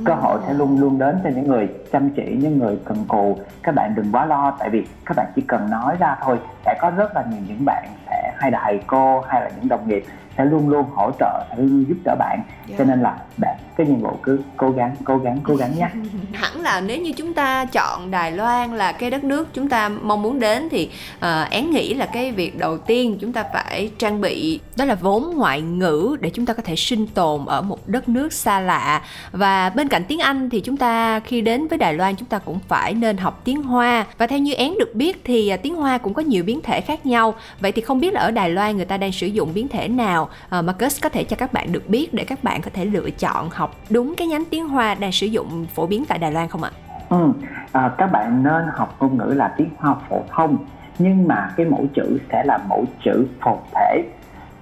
cơ 0.06 0.14
hội 0.14 0.40
sẽ 0.48 0.54
luôn 0.54 0.80
luôn 0.80 1.00
đến 1.00 1.20
cho 1.24 1.30
những 1.30 1.48
người 1.48 1.70
chăm 1.92 2.10
chỉ 2.10 2.38
những 2.42 2.60
người 2.60 2.78
cần 2.86 3.06
cù. 3.08 3.40
Các 3.64 3.76
bạn 3.76 3.96
đừng 3.96 4.12
quá 4.12 4.26
lo 4.26 4.54
tại 4.60 4.70
vì 4.70 4.88
các 5.06 5.18
bạn 5.18 5.28
chỉ 5.36 5.42
cần 5.42 5.70
nói 5.70 5.96
ra 6.00 6.16
thôi. 6.22 6.38
Sẽ 6.66 6.78
có 6.82 6.90
rất 6.90 7.16
là 7.16 7.24
nhiều 7.32 7.42
những 7.48 7.66
bạn 7.66 7.88
sẽ 8.06 8.34
hay 8.38 8.52
là 8.52 8.62
thầy 8.66 8.80
cô 8.88 9.22
hay 9.22 9.42
là 9.42 9.50
những 9.56 9.68
đồng 9.68 9.88
nghiệp 9.88 10.06
sẽ 10.38 10.46
luôn 10.46 10.70
luôn 10.70 10.86
hỗ 10.94 11.12
trợ 11.20 11.46
sẽ 11.50 11.56
luôn 11.58 11.86
giúp 11.88 11.98
đỡ 12.04 12.16
bạn. 12.20 12.42
Cho 12.78 12.84
nên 12.84 13.02
là 13.02 13.18
bạn 13.38 13.58
cái 13.80 13.88
nhiệm 13.88 14.00
vụ 14.00 14.18
cứ 14.24 14.40
cố 14.58 14.72
gắng 14.72 14.96
cố 15.04 15.18
gắng 15.18 15.40
cố 15.44 15.56
gắng 15.56 15.72
nhé. 15.78 15.90
Hẳn 16.34 16.62
là 16.62 16.82
nếu 16.82 17.02
như 17.02 17.14
chúng 17.18 17.34
ta 17.34 17.66
chọn 17.66 18.12
Đài 18.12 18.32
Loan 18.32 18.76
là 18.76 18.92
cái 18.92 19.12
đất 19.12 19.24
nước 19.24 19.48
chúng 19.54 19.70
ta 19.70 19.90
mong 19.90 20.22
muốn 20.22 20.40
đến 20.40 20.68
thì 20.72 20.90
uh, 21.18 21.50
Én 21.50 21.72
nghĩ 21.72 21.94
là 21.94 22.06
cái 22.06 22.32
việc 22.32 22.58
đầu 22.58 22.78
tiên 22.78 23.18
chúng 23.22 23.34
ta 23.34 23.44
phải 23.54 23.92
trang 23.98 24.22
bị 24.22 24.60
đó 24.78 24.86
là 24.86 24.96
vốn 24.96 25.34
ngoại 25.36 25.62
ngữ 25.62 26.16
để 26.20 26.30
chúng 26.30 26.46
ta 26.46 26.54
có 26.54 26.64
thể 26.64 26.76
sinh 26.76 27.08
tồn 27.08 27.46
ở 27.46 27.62
một 27.62 27.88
đất 27.88 28.10
nước 28.10 28.34
xa 28.34 28.60
lạ. 28.60 29.02
Và 29.32 29.70
bên 29.80 29.88
cạnh 29.88 30.04
tiếng 30.08 30.20
Anh 30.20 30.50
thì 30.50 30.62
chúng 30.62 30.78
ta 30.78 31.20
khi 31.20 31.42
đến 31.42 31.68
với 31.68 31.78
Đài 31.78 31.94
Loan 31.94 32.16
chúng 32.16 32.28
ta 32.28 32.40
cũng 32.40 32.60
phải 32.68 32.94
nên 32.94 33.18
học 33.18 33.42
tiếng 33.44 33.64
Hoa. 33.64 34.06
Và 34.18 34.28
theo 34.28 34.40
như 34.40 34.54
Én 34.54 34.74
được 34.80 34.96
biết 34.96 35.22
thì 35.24 35.50
à, 35.50 35.58
tiếng 35.58 35.76
Hoa 35.76 35.98
cũng 35.98 36.14
có 36.14 36.22
nhiều 36.22 36.44
biến 36.44 36.62
thể 36.64 36.82
khác 36.82 37.06
nhau. 37.06 37.34
Vậy 37.60 37.72
thì 37.72 37.82
không 37.82 38.00
biết 38.00 38.14
là 38.14 38.22
ở 38.22 38.32
Đài 38.32 38.50
Loan 38.50 38.76
người 38.76 38.86
ta 38.86 38.98
đang 38.98 39.12
sử 39.12 39.28
dụng 39.28 39.50
biến 39.54 39.68
thể 39.68 39.88
nào 39.88 40.30
uh, 40.60 40.66
Marcus 40.66 41.02
có 41.04 41.10
thể 41.10 41.24
cho 41.24 41.36
các 41.36 41.54
bạn 41.54 41.72
được 41.72 41.90
biết 41.90 42.14
để 42.14 42.24
các 42.24 42.44
bạn 42.44 42.62
có 42.62 42.72
thể 42.74 42.86
lựa 42.86 43.10
chọn 43.10 43.50
học 43.50 43.76
đúng 43.90 44.16
cái 44.16 44.28
nhánh 44.28 44.44
tiếng 44.50 44.68
Hoa 44.68 44.96
đang 44.96 45.12
sử 45.12 45.28
dụng 45.28 45.66
phổ 45.76 45.88
biến 45.88 46.06
tại 46.06 46.18
Đài 46.18 46.32
Loan 46.32 46.48
không 46.48 46.64
ạ? 46.64 46.72
Ừ, 47.10 47.32
à, 47.72 47.92
các 47.98 48.12
bạn 48.12 48.44
nên 48.44 48.64
học 48.74 48.96
ngôn 49.00 49.18
ngữ 49.18 49.34
là 49.34 49.54
tiếng 49.58 49.70
Hoa 49.78 49.96
phổ 50.10 50.24
thông 50.36 50.58
nhưng 51.00 51.28
mà 51.28 51.54
cái 51.58 51.66
mẫu 51.66 51.86
chữ 51.96 52.20
sẽ 52.32 52.44
là 52.46 52.58
mẫu 52.70 52.86
chữ 53.06 53.28
phồn 53.42 53.58
thể 53.76 54.04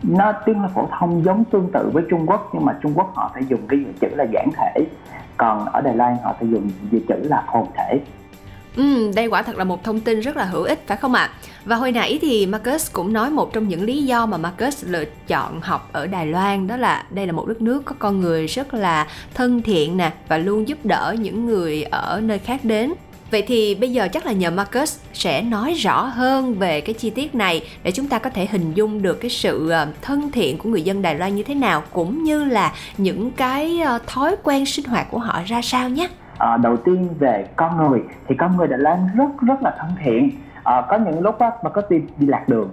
nó 0.03 0.33
tiếng 0.45 0.55
Hoa 0.55 0.67
phổ 0.67 0.89
thông 0.99 1.25
giống 1.25 1.43
tương 1.45 1.69
tự 1.73 1.89
với 1.93 2.03
Trung 2.09 2.25
Quốc 2.29 2.49
nhưng 2.53 2.65
mà 2.65 2.75
Trung 2.83 2.93
Quốc 2.95 3.11
họ 3.15 3.31
phải 3.33 3.43
dùng 3.49 3.61
cái 3.67 3.79
chữ 4.01 4.07
là 4.15 4.25
giản 4.33 4.49
thể 4.57 4.85
còn 5.37 5.65
ở 5.65 5.81
Đài 5.81 5.95
Loan 5.95 6.17
họ 6.23 6.35
phải 6.39 6.49
dùng 6.49 6.69
chữ 6.91 7.15
là 7.29 7.43
phồn 7.53 7.65
thể 7.77 7.99
Ừ, 8.77 9.11
đây 9.15 9.27
quả 9.27 9.41
thật 9.41 9.57
là 9.57 9.63
một 9.63 9.83
thông 9.83 9.99
tin 9.99 10.19
rất 10.19 10.37
là 10.37 10.45
hữu 10.45 10.63
ích 10.63 10.87
phải 10.87 10.97
không 10.97 11.13
ạ? 11.13 11.29
Và 11.65 11.75
hồi 11.75 11.91
nãy 11.91 12.19
thì 12.21 12.45
Marcus 12.45 12.91
cũng 12.93 13.13
nói 13.13 13.29
một 13.29 13.53
trong 13.53 13.67
những 13.67 13.83
lý 13.83 14.03
do 14.03 14.25
mà 14.25 14.37
Marcus 14.37 14.85
lựa 14.87 15.03
chọn 15.27 15.61
học 15.61 15.89
ở 15.91 16.07
Đài 16.07 16.25
Loan 16.25 16.67
đó 16.67 16.77
là 16.77 17.03
đây 17.09 17.27
là 17.27 17.33
một 17.33 17.47
đất 17.47 17.61
nước 17.61 17.85
có 17.85 17.95
con 17.99 18.19
người 18.19 18.47
rất 18.47 18.73
là 18.73 19.07
thân 19.33 19.61
thiện 19.61 19.97
nè 19.97 20.11
và 20.27 20.37
luôn 20.37 20.67
giúp 20.67 20.77
đỡ 20.83 21.15
những 21.19 21.45
người 21.45 21.83
ở 21.83 22.21
nơi 22.23 22.39
khác 22.39 22.59
đến. 22.63 22.93
Vậy 23.31 23.43
thì 23.47 23.75
bây 23.75 23.91
giờ 23.91 24.07
chắc 24.13 24.25
là 24.25 24.31
nhờ 24.31 24.51
Marcus 24.51 24.99
sẽ 25.13 25.41
nói 25.41 25.73
rõ 25.73 26.01
hơn 26.01 26.53
về 26.53 26.81
cái 26.81 26.93
chi 26.93 27.09
tiết 27.09 27.35
này 27.35 27.61
để 27.83 27.91
chúng 27.91 28.07
ta 28.07 28.19
có 28.19 28.29
thể 28.29 28.47
hình 28.51 28.73
dung 28.73 29.01
được 29.01 29.21
cái 29.21 29.29
sự 29.29 29.69
ờ, 29.69 29.87
thân 30.01 30.31
thiện 30.31 30.57
của 30.57 30.69
người 30.69 30.81
dân 30.81 31.01
Đài 31.01 31.15
Loan 31.15 31.35
như 31.35 31.43
thế 31.43 31.55
nào 31.55 31.81
cũng 31.93 32.23
như 32.23 32.45
là 32.45 32.71
những 32.97 33.31
cái 33.31 33.81
ờ, 33.81 33.99
thói 34.07 34.35
quen 34.43 34.65
sinh 34.65 34.85
hoạt 34.85 35.07
của 35.11 35.19
họ 35.19 35.41
ra 35.45 35.61
sao 35.61 35.89
nhé. 35.89 36.07
à, 36.37 36.57
đầu 36.57 36.77
tiên 36.77 37.07
về 37.19 37.47
con 37.55 37.77
người 37.77 38.01
thì 38.27 38.35
con 38.35 38.57
người 38.57 38.67
Đài 38.67 38.79
Loan 38.79 38.99
rất 39.15 39.41
rất 39.41 39.63
là 39.63 39.75
thân 39.79 39.89
thiện 40.03 40.29
à, 40.63 40.81
có 40.89 40.97
những 40.97 41.19
lúc 41.19 41.39
á, 41.39 41.51
mà 41.63 41.69
có 41.69 41.81
đi, 41.89 41.97
đi 42.17 42.27
lạc 42.27 42.49
đường 42.49 42.69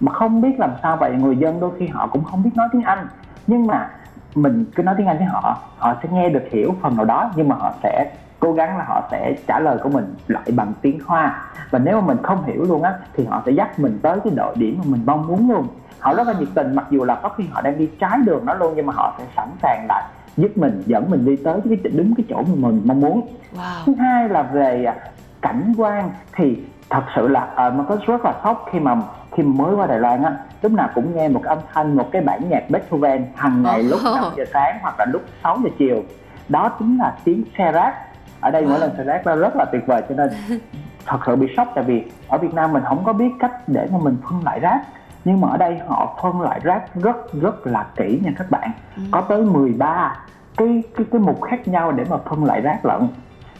mà 0.00 0.12
không 0.12 0.40
biết 0.40 0.58
làm 0.58 0.70
sao 0.82 0.96
vậy 0.96 1.12
người 1.12 1.36
dân 1.36 1.60
đôi 1.60 1.70
khi 1.78 1.86
họ 1.86 2.06
cũng 2.06 2.24
không 2.24 2.42
biết 2.42 2.50
nói 2.54 2.68
tiếng 2.72 2.82
Anh 2.82 3.06
nhưng 3.46 3.66
mà 3.66 3.90
mình 4.34 4.64
cứ 4.74 4.82
nói 4.82 4.94
tiếng 4.98 5.06
Anh 5.06 5.16
với 5.16 5.26
họ 5.26 5.58
họ 5.78 5.94
sẽ 6.02 6.08
nghe 6.12 6.28
được 6.28 6.44
hiểu 6.50 6.74
phần 6.82 6.96
nào 6.96 7.04
đó 7.04 7.30
nhưng 7.36 7.48
mà 7.48 7.56
họ 7.56 7.72
sẽ 7.82 8.10
cố 8.46 8.52
gắng 8.52 8.78
là 8.78 8.84
họ 8.88 9.08
sẽ 9.10 9.34
trả 9.46 9.60
lời 9.60 9.78
của 9.82 9.88
mình 9.88 10.14
lại 10.28 10.44
bằng 10.56 10.72
tiếng 10.82 11.00
Hoa. 11.06 11.42
Và 11.70 11.78
nếu 11.78 12.00
mà 12.00 12.06
mình 12.06 12.22
không 12.22 12.44
hiểu 12.44 12.64
luôn 12.64 12.82
á 12.82 12.94
thì 13.14 13.24
họ 13.24 13.42
sẽ 13.46 13.52
dắt 13.52 13.78
mình 13.78 13.98
tới 14.02 14.18
cái 14.24 14.32
độ 14.36 14.52
điểm 14.54 14.78
mà 14.78 14.84
mình 14.86 15.00
mong 15.06 15.26
muốn 15.26 15.50
luôn. 15.50 15.68
Họ 16.00 16.14
rất 16.14 16.26
là 16.26 16.34
nhiệt 16.38 16.48
tình 16.54 16.74
mặc 16.74 16.86
dù 16.90 17.04
là 17.04 17.14
có 17.14 17.28
khi 17.28 17.44
họ 17.52 17.60
đang 17.60 17.78
đi 17.78 17.88
trái 18.00 18.18
đường 18.24 18.46
đó 18.46 18.54
luôn 18.54 18.72
nhưng 18.76 18.86
mà 18.86 18.92
họ 18.96 19.14
sẽ 19.18 19.24
sẵn 19.36 19.48
sàng 19.62 19.86
là 19.88 20.08
giúp 20.36 20.50
mình 20.56 20.82
dẫn 20.86 21.10
mình 21.10 21.24
đi 21.24 21.36
tới 21.36 21.60
cái 21.64 21.92
đúng 21.92 22.14
cái 22.16 22.24
chỗ 22.28 22.36
mà 22.36 22.68
mình 22.68 22.82
mong 22.84 23.00
muốn. 23.00 23.28
Wow. 23.56 23.84
thứ 23.86 23.94
hai 23.98 24.28
là 24.28 24.42
về 24.42 24.84
à, 24.84 24.94
cảnh 25.42 25.74
quan 25.78 26.10
thì 26.36 26.58
thật 26.90 27.02
sự 27.16 27.28
là 27.28 27.42
uh, 27.42 27.74
Marcus 27.74 28.00
rất 28.06 28.24
là 28.24 28.34
sốc 28.44 28.66
khi 28.72 28.78
mà 28.78 28.96
khi 29.32 29.42
mới 29.42 29.74
qua 29.74 29.86
Đài 29.86 29.98
Loan 29.98 30.22
á. 30.22 30.36
Lúc 30.62 30.72
nào 30.72 30.88
cũng 30.94 31.16
nghe 31.16 31.28
một 31.28 31.40
cái 31.44 31.48
âm 31.48 31.58
thanh 31.72 31.96
một 31.96 32.08
cái 32.12 32.22
bản 32.22 32.48
nhạc 32.48 32.70
Beethoven 32.70 33.26
hàng 33.36 33.62
ngày 33.62 33.82
lúc 33.82 34.00
Oh. 34.10 34.16
5 34.16 34.32
giờ 34.36 34.44
sáng 34.52 34.78
hoặc 34.82 34.94
là 34.98 35.06
lúc 35.12 35.22
6 35.42 35.58
giờ 35.64 35.70
chiều. 35.78 36.02
Đó 36.48 36.68
chính 36.78 36.98
là 36.98 37.16
tiếng 37.24 37.44
xe 37.58 37.72
rác 37.72 37.94
ở 38.40 38.50
đây 38.50 38.66
mỗi 38.66 38.78
lần 38.78 38.90
rác 39.06 39.26
nó 39.26 39.36
rất 39.36 39.56
là 39.56 39.64
tuyệt 39.64 39.86
vời 39.86 40.02
cho 40.08 40.14
nên 40.14 40.30
thật 41.06 41.18
sự 41.26 41.36
bị 41.36 41.46
sốc 41.56 41.72
tại 41.74 41.84
vì 41.84 42.04
ở 42.28 42.38
Việt 42.38 42.54
Nam 42.54 42.72
mình 42.72 42.82
không 42.86 43.04
có 43.04 43.12
biết 43.12 43.30
cách 43.38 43.52
để 43.66 43.88
mà 43.92 43.98
mình 44.02 44.16
phân 44.30 44.44
loại 44.44 44.60
rác. 44.60 44.80
Nhưng 45.24 45.40
mà 45.40 45.48
ở 45.48 45.56
đây 45.56 45.78
họ 45.86 46.18
phân 46.22 46.40
loại 46.40 46.60
rác 46.62 46.94
rất 46.94 47.32
rất 47.32 47.66
là 47.66 47.86
kỹ 47.96 48.20
nha 48.24 48.30
các 48.38 48.50
bạn. 48.50 48.70
Có 49.10 49.20
tới 49.20 49.42
13 49.42 50.16
cái 50.56 50.82
cái 50.96 51.06
cái 51.12 51.20
mục 51.20 51.42
khác 51.42 51.68
nhau 51.68 51.92
để 51.92 52.04
mà 52.10 52.16
phân 52.16 52.44
loại 52.44 52.60
rác 52.60 52.84
lận. 52.84 53.08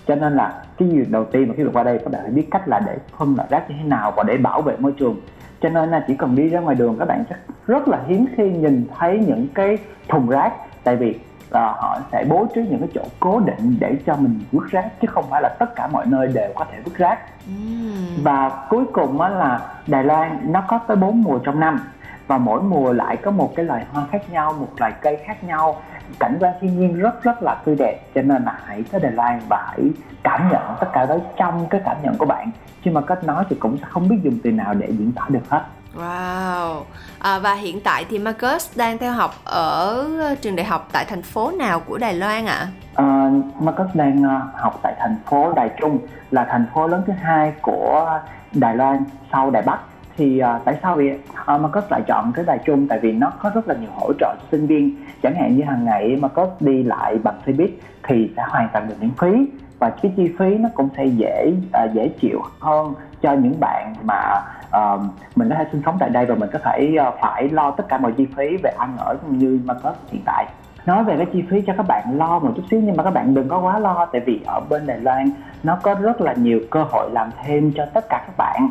Cho 0.06 0.14
nên 0.14 0.32
là 0.32 0.62
cái 0.78 0.88
điều 0.88 1.04
đầu 1.08 1.24
tiên 1.24 1.48
mà 1.48 1.54
khi 1.56 1.62
được 1.62 1.70
qua 1.72 1.82
đây 1.82 1.98
các 1.98 2.12
bạn 2.12 2.22
phải 2.22 2.30
biết 2.30 2.48
cách 2.50 2.68
là 2.68 2.80
để 2.86 2.96
phân 3.18 3.34
loại 3.36 3.48
rác 3.50 3.70
như 3.70 3.76
thế 3.78 3.88
nào 3.88 4.12
và 4.16 4.22
để 4.22 4.36
bảo 4.36 4.62
vệ 4.62 4.76
môi 4.76 4.92
trường. 4.92 5.20
Cho 5.60 5.68
nên 5.68 5.90
là 5.90 6.04
chỉ 6.08 6.16
cần 6.16 6.36
đi 6.36 6.48
ra 6.48 6.60
ngoài 6.60 6.76
đường 6.76 6.96
các 6.98 7.08
bạn 7.08 7.24
chắc 7.28 7.38
rất 7.66 7.88
là 7.88 8.00
hiếm 8.06 8.26
khi 8.36 8.50
nhìn 8.50 8.86
thấy 8.98 9.24
những 9.26 9.46
cái 9.54 9.78
thùng 10.08 10.28
rác. 10.28 10.52
Tại 10.84 10.96
vì 10.96 11.18
à, 11.50 11.74
họ 11.78 11.98
sẽ 12.12 12.24
bố 12.28 12.46
trí 12.54 12.60
những 12.60 12.80
cái 12.80 12.88
chỗ 12.94 13.02
cố 13.20 13.40
định 13.40 13.76
để 13.80 13.96
cho 14.06 14.16
mình 14.16 14.40
vứt 14.52 14.66
rác 14.70 15.00
chứ 15.00 15.08
không 15.10 15.24
phải 15.30 15.42
là 15.42 15.48
tất 15.58 15.74
cả 15.76 15.86
mọi 15.86 16.06
nơi 16.06 16.28
đều 16.28 16.50
có 16.54 16.64
thể 16.72 16.80
vứt 16.84 16.94
rác. 16.96 17.18
Và 18.22 18.66
cuối 18.70 18.84
cùng 18.92 19.20
á 19.20 19.28
là 19.28 19.60
Đài 19.86 20.04
Loan 20.04 20.38
nó 20.52 20.64
có 20.68 20.78
tới 20.78 20.96
bốn 20.96 21.22
mùa 21.22 21.38
trong 21.38 21.60
năm 21.60 21.80
và 22.26 22.38
mỗi 22.38 22.62
mùa 22.62 22.92
lại 22.92 23.16
có 23.16 23.30
một 23.30 23.52
cái 23.56 23.64
loài 23.64 23.84
hoa 23.92 24.06
khác 24.12 24.30
nhau 24.30 24.52
một 24.52 24.68
loài 24.76 24.92
cây 25.00 25.18
khác 25.26 25.44
nhau. 25.44 25.76
Cảnh 26.20 26.36
quan 26.40 26.52
thiên 26.60 26.80
nhiên 26.80 26.98
rất 26.98 27.22
rất 27.22 27.42
là 27.42 27.54
tươi 27.64 27.76
đẹp 27.78 28.00
cho 28.14 28.22
nên 28.22 28.44
là 28.44 28.58
hãy 28.64 28.84
tới 28.90 29.00
Đài 29.00 29.12
Loan 29.12 29.40
và 29.48 29.64
hãy 29.66 29.90
cảm 30.22 30.48
nhận 30.52 30.62
tất 30.80 30.86
cả 30.92 31.06
đó 31.06 31.16
trong 31.36 31.66
cái 31.70 31.80
cảm 31.84 31.96
nhận 32.02 32.18
của 32.18 32.26
bạn. 32.26 32.50
Chứ 32.84 32.90
mà 32.90 33.00
cách 33.00 33.24
nói 33.24 33.44
thì 33.48 33.56
cũng 33.60 33.76
sẽ 33.76 33.84
không 33.88 34.08
biết 34.08 34.16
dùng 34.22 34.38
từ 34.44 34.52
nào 34.52 34.74
để 34.74 34.88
diễn 34.98 35.12
tả 35.12 35.22
được 35.28 35.48
hết 35.48 35.62
Wow. 35.96 36.82
À, 37.18 37.38
và 37.38 37.54
hiện 37.54 37.80
tại 37.84 38.04
thì 38.10 38.18
Marcus 38.18 38.78
đang 38.78 38.98
theo 38.98 39.12
học 39.12 39.34
ở 39.44 40.06
trường 40.40 40.56
đại 40.56 40.66
học 40.66 40.88
tại 40.92 41.04
thành 41.08 41.22
phố 41.22 41.50
nào 41.50 41.80
của 41.80 41.98
Đài 41.98 42.14
Loan 42.14 42.46
ạ? 42.46 42.66
Ờ, 42.94 43.04
Marcus 43.60 43.86
đang 43.94 44.22
à, 44.24 44.40
học 44.54 44.80
tại 44.82 44.94
thành 44.98 45.16
phố 45.30 45.52
Đài 45.52 45.70
Trung 45.80 45.98
là 46.30 46.46
thành 46.50 46.66
phố 46.74 46.86
lớn 46.86 47.02
thứ 47.06 47.12
hai 47.22 47.52
của 47.62 48.20
Đài 48.52 48.76
Loan 48.76 49.04
sau 49.32 49.50
Đài 49.50 49.62
Bắc 49.62 49.78
thì 50.16 50.38
à, 50.38 50.60
tại 50.64 50.76
sao 50.82 50.96
vậy 50.96 51.18
À, 51.46 51.58
Marcus 51.58 51.84
lại 51.90 52.02
chọn 52.06 52.32
cái 52.32 52.44
Đài 52.44 52.58
Trung 52.64 52.88
tại 52.88 52.98
vì 53.02 53.12
nó 53.12 53.30
có 53.42 53.50
rất 53.54 53.68
là 53.68 53.74
nhiều 53.80 53.90
hỗ 53.96 54.12
trợ 54.18 54.34
cho 54.38 54.46
sinh 54.50 54.66
viên 54.66 54.96
chẳng 55.22 55.34
hạn 55.34 55.56
như 55.56 55.64
hàng 55.64 55.84
ngày 55.84 56.16
Marcus 56.20 56.48
đi 56.60 56.82
lại 56.82 57.18
bằng 57.22 57.40
xe 57.46 57.52
buýt 57.52 57.70
thì 58.02 58.30
sẽ 58.36 58.42
hoàn 58.48 58.68
toàn 58.72 58.88
được 58.88 58.94
miễn 59.00 59.10
phí 59.18 59.46
và 59.78 59.90
cái 59.90 60.12
chi 60.16 60.30
phí 60.38 60.54
nó 60.58 60.68
cũng 60.74 60.88
sẽ 60.96 61.04
dễ 61.04 61.52
à, 61.72 61.86
dễ 61.94 62.08
chịu 62.20 62.40
hơn 62.60 62.94
cho 63.22 63.32
những 63.32 63.60
bạn 63.60 63.94
mà 64.02 64.42
uh, 64.68 65.00
mình 65.36 65.48
có 65.48 65.54
thể 65.54 65.66
sinh 65.72 65.82
sống 65.84 65.96
tại 66.00 66.10
đây 66.10 66.26
và 66.26 66.34
mình 66.34 66.50
có 66.52 66.58
thể 66.58 66.96
uh, 67.08 67.14
phải 67.20 67.48
lo 67.48 67.70
tất 67.70 67.84
cả 67.88 67.98
mọi 67.98 68.12
chi 68.12 68.26
phí 68.36 68.56
về 68.62 68.70
ăn 68.78 68.96
ở 68.98 69.16
như 69.28 69.60
Marcus 69.64 69.94
hiện 70.10 70.22
tại. 70.24 70.46
Nói 70.86 71.04
về 71.04 71.16
cái 71.16 71.26
chi 71.32 71.44
phí 71.50 71.62
cho 71.66 71.72
các 71.76 71.86
bạn 71.88 72.04
lo 72.18 72.38
một 72.38 72.52
chút 72.56 72.62
xíu 72.70 72.80
nhưng 72.80 72.96
mà 72.96 73.04
các 73.04 73.10
bạn 73.10 73.34
đừng 73.34 73.48
có 73.48 73.58
quá 73.58 73.78
lo 73.78 74.06
tại 74.12 74.20
vì 74.26 74.40
ở 74.46 74.60
bên 74.68 74.86
Đài 74.86 75.00
Loan 75.00 75.30
nó 75.62 75.78
có 75.82 75.94
rất 75.94 76.20
là 76.20 76.32
nhiều 76.32 76.60
cơ 76.70 76.82
hội 76.90 77.10
làm 77.12 77.30
thêm 77.44 77.72
cho 77.76 77.86
tất 77.94 78.04
cả 78.08 78.24
các 78.26 78.36
bạn. 78.36 78.68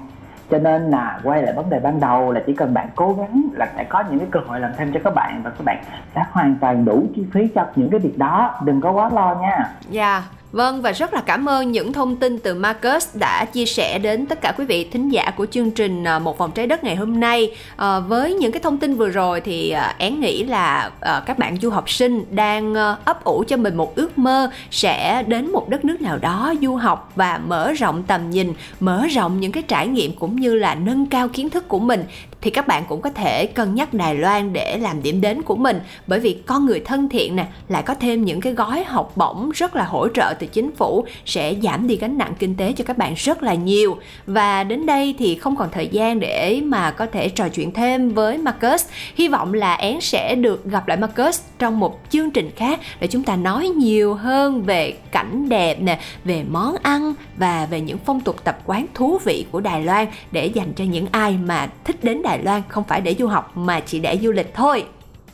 Cho 0.51 0.57
nên 0.57 0.81
là 0.81 1.19
quay 1.23 1.41
lại 1.41 1.53
vấn 1.53 1.69
đề 1.69 1.79
ban 1.79 1.99
đầu 1.99 2.31
là 2.31 2.41
chỉ 2.45 2.53
cần 2.53 2.73
bạn 2.73 2.87
cố 2.95 3.13
gắng 3.13 3.41
là 3.53 3.67
sẽ 3.75 3.83
có 3.83 4.03
những 4.09 4.19
cái 4.19 4.27
cơ 4.31 4.39
hội 4.47 4.59
làm 4.59 4.71
thêm 4.77 4.91
cho 4.93 4.99
các 5.03 5.13
bạn 5.15 5.41
và 5.43 5.49
các 5.49 5.65
bạn 5.65 5.83
sẽ 6.15 6.23
hoàn 6.31 6.55
toàn 6.61 6.85
đủ 6.85 7.05
chi 7.15 7.25
phí 7.33 7.47
cho 7.47 7.65
những 7.75 7.89
cái 7.89 7.99
việc 7.99 8.17
đó. 8.17 8.55
Đừng 8.63 8.81
có 8.81 8.91
quá 8.91 9.09
lo 9.13 9.35
nha. 9.41 9.69
Dạ. 9.89 10.23
Vâng 10.55 10.81
và 10.81 10.91
rất 10.91 11.13
là 11.13 11.21
cảm 11.21 11.49
ơn 11.49 11.71
những 11.71 11.93
thông 11.93 12.15
tin 12.15 12.39
từ 12.39 12.53
Marcus 12.53 13.15
đã 13.15 13.45
chia 13.45 13.65
sẻ 13.65 13.99
đến 13.99 14.25
tất 14.25 14.41
cả 14.41 14.53
quý 14.57 14.65
vị 14.65 14.87
thính 14.91 15.09
giả 15.09 15.31
của 15.37 15.45
chương 15.45 15.71
trình 15.71 16.03
à, 16.03 16.19
Một 16.19 16.37
vòng 16.37 16.51
trái 16.51 16.67
đất 16.67 16.83
ngày 16.83 16.95
hôm 16.95 17.19
nay. 17.19 17.51
À, 17.75 17.99
với 17.99 18.33
những 18.33 18.51
cái 18.51 18.61
thông 18.61 18.77
tin 18.77 18.95
vừa 18.95 19.09
rồi 19.09 19.41
thì 19.41 19.69
à, 19.69 19.95
Én 19.97 20.19
nghĩ 20.19 20.43
là 20.43 20.91
à, 20.99 21.23
các 21.25 21.37
bạn 21.37 21.57
du 21.61 21.69
học 21.69 21.89
sinh 21.89 22.25
đang 22.29 22.75
à, 22.75 22.95
ấp 23.05 23.23
ủ 23.23 23.43
cho 23.47 23.57
mình 23.57 23.75
một 23.75 23.95
ước 23.95 24.17
mơ 24.17 24.51
sẽ 24.71 25.23
đến 25.27 25.51
một 25.51 25.69
đất 25.69 25.85
nước 25.85 26.01
nào 26.01 26.17
đó 26.17 26.53
du 26.61 26.75
học 26.75 27.11
và 27.15 27.39
mở 27.47 27.71
rộng 27.71 28.03
tầm 28.03 28.29
nhìn, 28.29 28.53
mở 28.79 29.05
rộng 29.11 29.39
những 29.39 29.51
cái 29.51 29.63
trải 29.63 29.87
nghiệm 29.87 30.15
cũng 30.15 30.35
như 30.35 30.55
là 30.55 30.75
nâng 30.75 31.05
cao 31.05 31.27
kiến 31.27 31.49
thức 31.49 31.67
của 31.67 31.79
mình 31.79 32.03
thì 32.45 32.51
các 32.51 32.67
bạn 32.67 32.83
cũng 32.87 33.01
có 33.01 33.09
thể 33.09 33.45
cân 33.45 33.75
nhắc 33.75 33.93
Đài 33.93 34.15
Loan 34.15 34.53
để 34.53 34.77
làm 34.77 35.03
điểm 35.03 35.21
đến 35.21 35.41
của 35.41 35.55
mình. 35.55 35.79
Bởi 36.07 36.19
vì 36.19 36.33
con 36.45 36.65
người 36.65 36.79
thân 36.79 37.09
thiện 37.09 37.35
nè, 37.35 37.45
lại 37.67 37.83
có 37.83 37.95
thêm 37.95 38.25
những 38.25 38.41
cái 38.41 38.53
gói 38.53 38.83
học 38.83 39.11
bổng 39.15 39.51
rất 39.55 39.75
là 39.75 39.83
hỗ 39.83 40.07
trợ 40.07 40.33
từ 40.39 40.47
chính 40.47 40.75
phủ, 40.75 41.05
sẽ 41.25 41.55
giảm 41.63 41.87
đi 41.87 41.95
gánh 41.95 42.17
nặng 42.17 42.33
kinh 42.39 42.55
tế 42.55 42.73
cho 42.77 42.83
các 42.83 42.97
bạn 42.97 43.13
rất 43.17 43.43
là 43.43 43.53
nhiều. 43.53 43.97
Và 44.25 44.63
đến 44.63 44.85
đây 44.85 45.15
thì 45.19 45.35
không 45.35 45.55
còn 45.55 45.69
thời 45.71 45.87
gian 45.87 46.19
để 46.19 46.61
mà 46.63 46.91
có 46.91 47.05
thể 47.05 47.29
trò 47.29 47.49
chuyện 47.49 47.71
thêm 47.71 48.09
với 48.09 48.37
Marcus. 48.37 48.85
Hy 49.15 49.27
vọng 49.27 49.53
là 49.53 49.73
én 49.73 50.01
sẽ 50.01 50.35
được 50.35 50.65
gặp 50.65 50.87
lại 50.87 50.97
Marcus 50.97 51.41
trong 51.59 51.79
một 51.79 51.99
chương 52.09 52.31
trình 52.31 52.49
khác 52.55 52.79
để 52.99 53.07
chúng 53.07 53.23
ta 53.23 53.35
nói 53.35 53.67
nhiều 53.67 54.13
hơn 54.13 54.63
về 54.63 54.93
cảnh 55.11 55.49
đẹp 55.49 55.81
nè, 55.81 55.99
về 56.23 56.43
món 56.49 56.75
ăn 56.81 57.13
và 57.37 57.65
về 57.65 57.81
những 57.81 57.97
phong 58.05 58.21
tục 58.21 58.43
tập 58.43 58.59
quán 58.65 58.85
thú 58.93 59.19
vị 59.23 59.45
của 59.51 59.59
Đài 59.59 59.83
Loan 59.83 60.07
để 60.31 60.45
dành 60.45 60.73
cho 60.73 60.83
những 60.83 61.05
ai 61.11 61.37
mà 61.45 61.67
thích 61.83 62.03
đến 62.03 62.21
Đài 62.21 62.34
Loan 62.43 62.61
không 62.67 62.83
phải 62.83 63.01
để 63.01 63.15
du 63.19 63.27
học 63.27 63.51
mà 63.57 63.79
chỉ 63.79 63.99
để 63.99 64.17
du 64.21 64.31
lịch 64.31 64.53
thôi. 64.53 64.85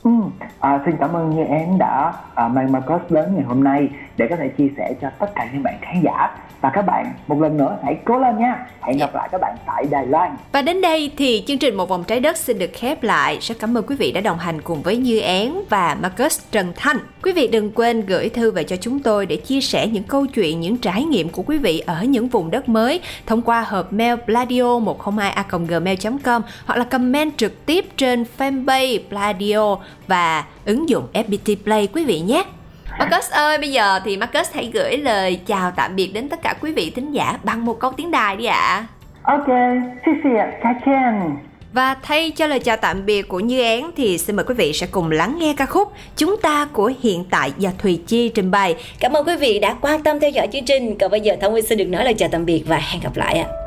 Ừ. 0.02 0.10
À, 0.60 0.82
xin 0.84 0.96
cảm 1.00 1.12
ơn 1.12 1.30
như 1.30 1.44
em 1.44 1.78
đã 1.78 2.12
à, 2.34 2.48
mang 2.48 2.72
Marcus 2.72 3.00
đến 3.10 3.34
ngày 3.34 3.44
hôm 3.44 3.64
nay 3.64 3.88
để 4.16 4.26
có 4.30 4.36
thể 4.36 4.48
chia 4.48 4.68
sẻ 4.76 4.94
cho 5.00 5.10
tất 5.18 5.34
cả 5.34 5.48
những 5.52 5.62
bạn 5.62 5.74
khán 5.80 6.02
giả 6.04 6.30
và 6.62 6.70
các 6.74 6.82
bạn 6.82 7.12
một 7.26 7.40
lần 7.40 7.56
nữa 7.56 7.78
hãy 7.84 7.96
cố 8.04 8.18
lên 8.18 8.38
nha 8.38 8.66
hẹn 8.80 8.98
gặp 8.98 9.14
lại 9.14 9.28
các 9.32 9.40
bạn 9.40 9.56
tại 9.66 9.84
Đài 9.90 10.06
Loan 10.06 10.36
Và 10.52 10.62
đến 10.62 10.80
đây 10.80 11.12
thì 11.16 11.44
chương 11.46 11.58
trình 11.58 11.74
Một 11.74 11.88
vòng 11.88 12.04
trái 12.04 12.20
đất 12.20 12.36
xin 12.36 12.58
được 12.58 12.70
khép 12.72 13.02
lại. 13.02 13.38
Rất 13.40 13.54
cảm 13.58 13.78
ơn 13.78 13.84
quý 13.86 13.96
vị 13.96 14.12
đã 14.12 14.20
đồng 14.20 14.38
hành 14.38 14.60
cùng 14.60 14.82
với 14.82 14.96
Như 14.96 15.20
Én 15.20 15.52
và 15.68 15.96
Marcus 16.02 16.40
Trần 16.50 16.72
Thanh. 16.76 16.96
Quý 17.22 17.32
vị 17.32 17.48
đừng 17.48 17.72
quên 17.72 18.06
gửi 18.06 18.28
thư 18.28 18.50
về 18.50 18.64
cho 18.64 18.76
chúng 18.76 18.98
tôi 18.98 19.26
để 19.26 19.36
chia 19.36 19.60
sẻ 19.60 19.86
những 19.86 20.02
câu 20.02 20.26
chuyện, 20.26 20.60
những 20.60 20.76
trải 20.76 21.04
nghiệm 21.04 21.28
của 21.28 21.42
quý 21.42 21.58
vị 21.58 21.78
ở 21.78 22.02
những 22.02 22.28
vùng 22.28 22.50
đất 22.50 22.68
mới 22.68 23.00
thông 23.26 23.42
qua 23.42 23.64
hộp 23.68 23.92
mail 23.92 24.14
pladio 24.26 24.78
102 24.78 25.44
gmail 25.68 25.98
com 26.24 26.42
hoặc 26.66 26.76
là 26.76 26.84
comment 26.84 27.36
trực 27.36 27.66
tiếp 27.66 27.86
trên 27.96 28.24
fanpage 28.38 28.98
Pladio 29.08 29.76
và 30.06 30.44
ứng 30.64 30.88
dụng 30.88 31.06
FPT 31.12 31.56
Play 31.64 31.86
quý 31.86 32.04
vị 32.04 32.20
nhé. 32.20 32.44
Marcus 32.98 33.30
ơi, 33.30 33.58
bây 33.58 33.72
giờ 33.72 34.00
thì 34.04 34.16
Marcus 34.16 34.54
hãy 34.54 34.70
gửi 34.74 34.96
lời 34.96 35.40
chào 35.46 35.70
tạm 35.76 35.96
biệt 35.96 36.10
đến 36.14 36.28
tất 36.28 36.42
cả 36.42 36.54
quý 36.60 36.72
vị 36.72 36.92
thính 36.96 37.12
giả 37.12 37.38
bằng 37.42 37.64
một 37.64 37.80
câu 37.80 37.92
tiếng 37.96 38.10
Đài 38.10 38.36
đi 38.36 38.44
ạ. 38.44 38.86
Ok, 39.22 39.46
xin 40.04 40.14
chào, 40.24 40.52
chào 40.62 40.72
chen. 40.84 41.36
Và 41.72 41.96
thay 42.02 42.30
cho 42.30 42.46
lời 42.46 42.58
chào 42.58 42.76
tạm 42.76 43.06
biệt 43.06 43.28
của 43.28 43.40
Như 43.40 43.62
Én 43.62 43.84
thì 43.96 44.18
xin 44.18 44.36
mời 44.36 44.44
quý 44.48 44.54
vị 44.54 44.72
sẽ 44.72 44.86
cùng 44.90 45.10
lắng 45.10 45.36
nghe 45.38 45.54
ca 45.56 45.66
khúc 45.66 45.92
Chúng 46.16 46.36
ta 46.42 46.68
của 46.72 46.92
hiện 47.02 47.24
tại 47.30 47.52
do 47.58 47.70
Thùy 47.78 48.00
Chi 48.06 48.28
trình 48.28 48.50
bày. 48.50 48.74
Cảm 49.00 49.12
ơn 49.12 49.26
quý 49.26 49.36
vị 49.36 49.58
đã 49.58 49.74
quan 49.80 50.02
tâm 50.02 50.20
theo 50.20 50.30
dõi 50.30 50.48
chương 50.52 50.64
trình. 50.64 50.98
Còn 50.98 51.10
bây 51.10 51.20
giờ 51.20 51.36
Thông 51.40 51.52
Nguyên 51.52 51.66
xin 51.66 51.78
được 51.78 51.88
nói 51.88 52.04
lời 52.04 52.14
chào 52.14 52.28
tạm 52.32 52.44
biệt 52.44 52.64
và 52.66 52.76
hẹn 52.76 53.02
gặp 53.02 53.16
lại 53.16 53.38
ạ. 53.38 53.46
mùa 53.46 53.61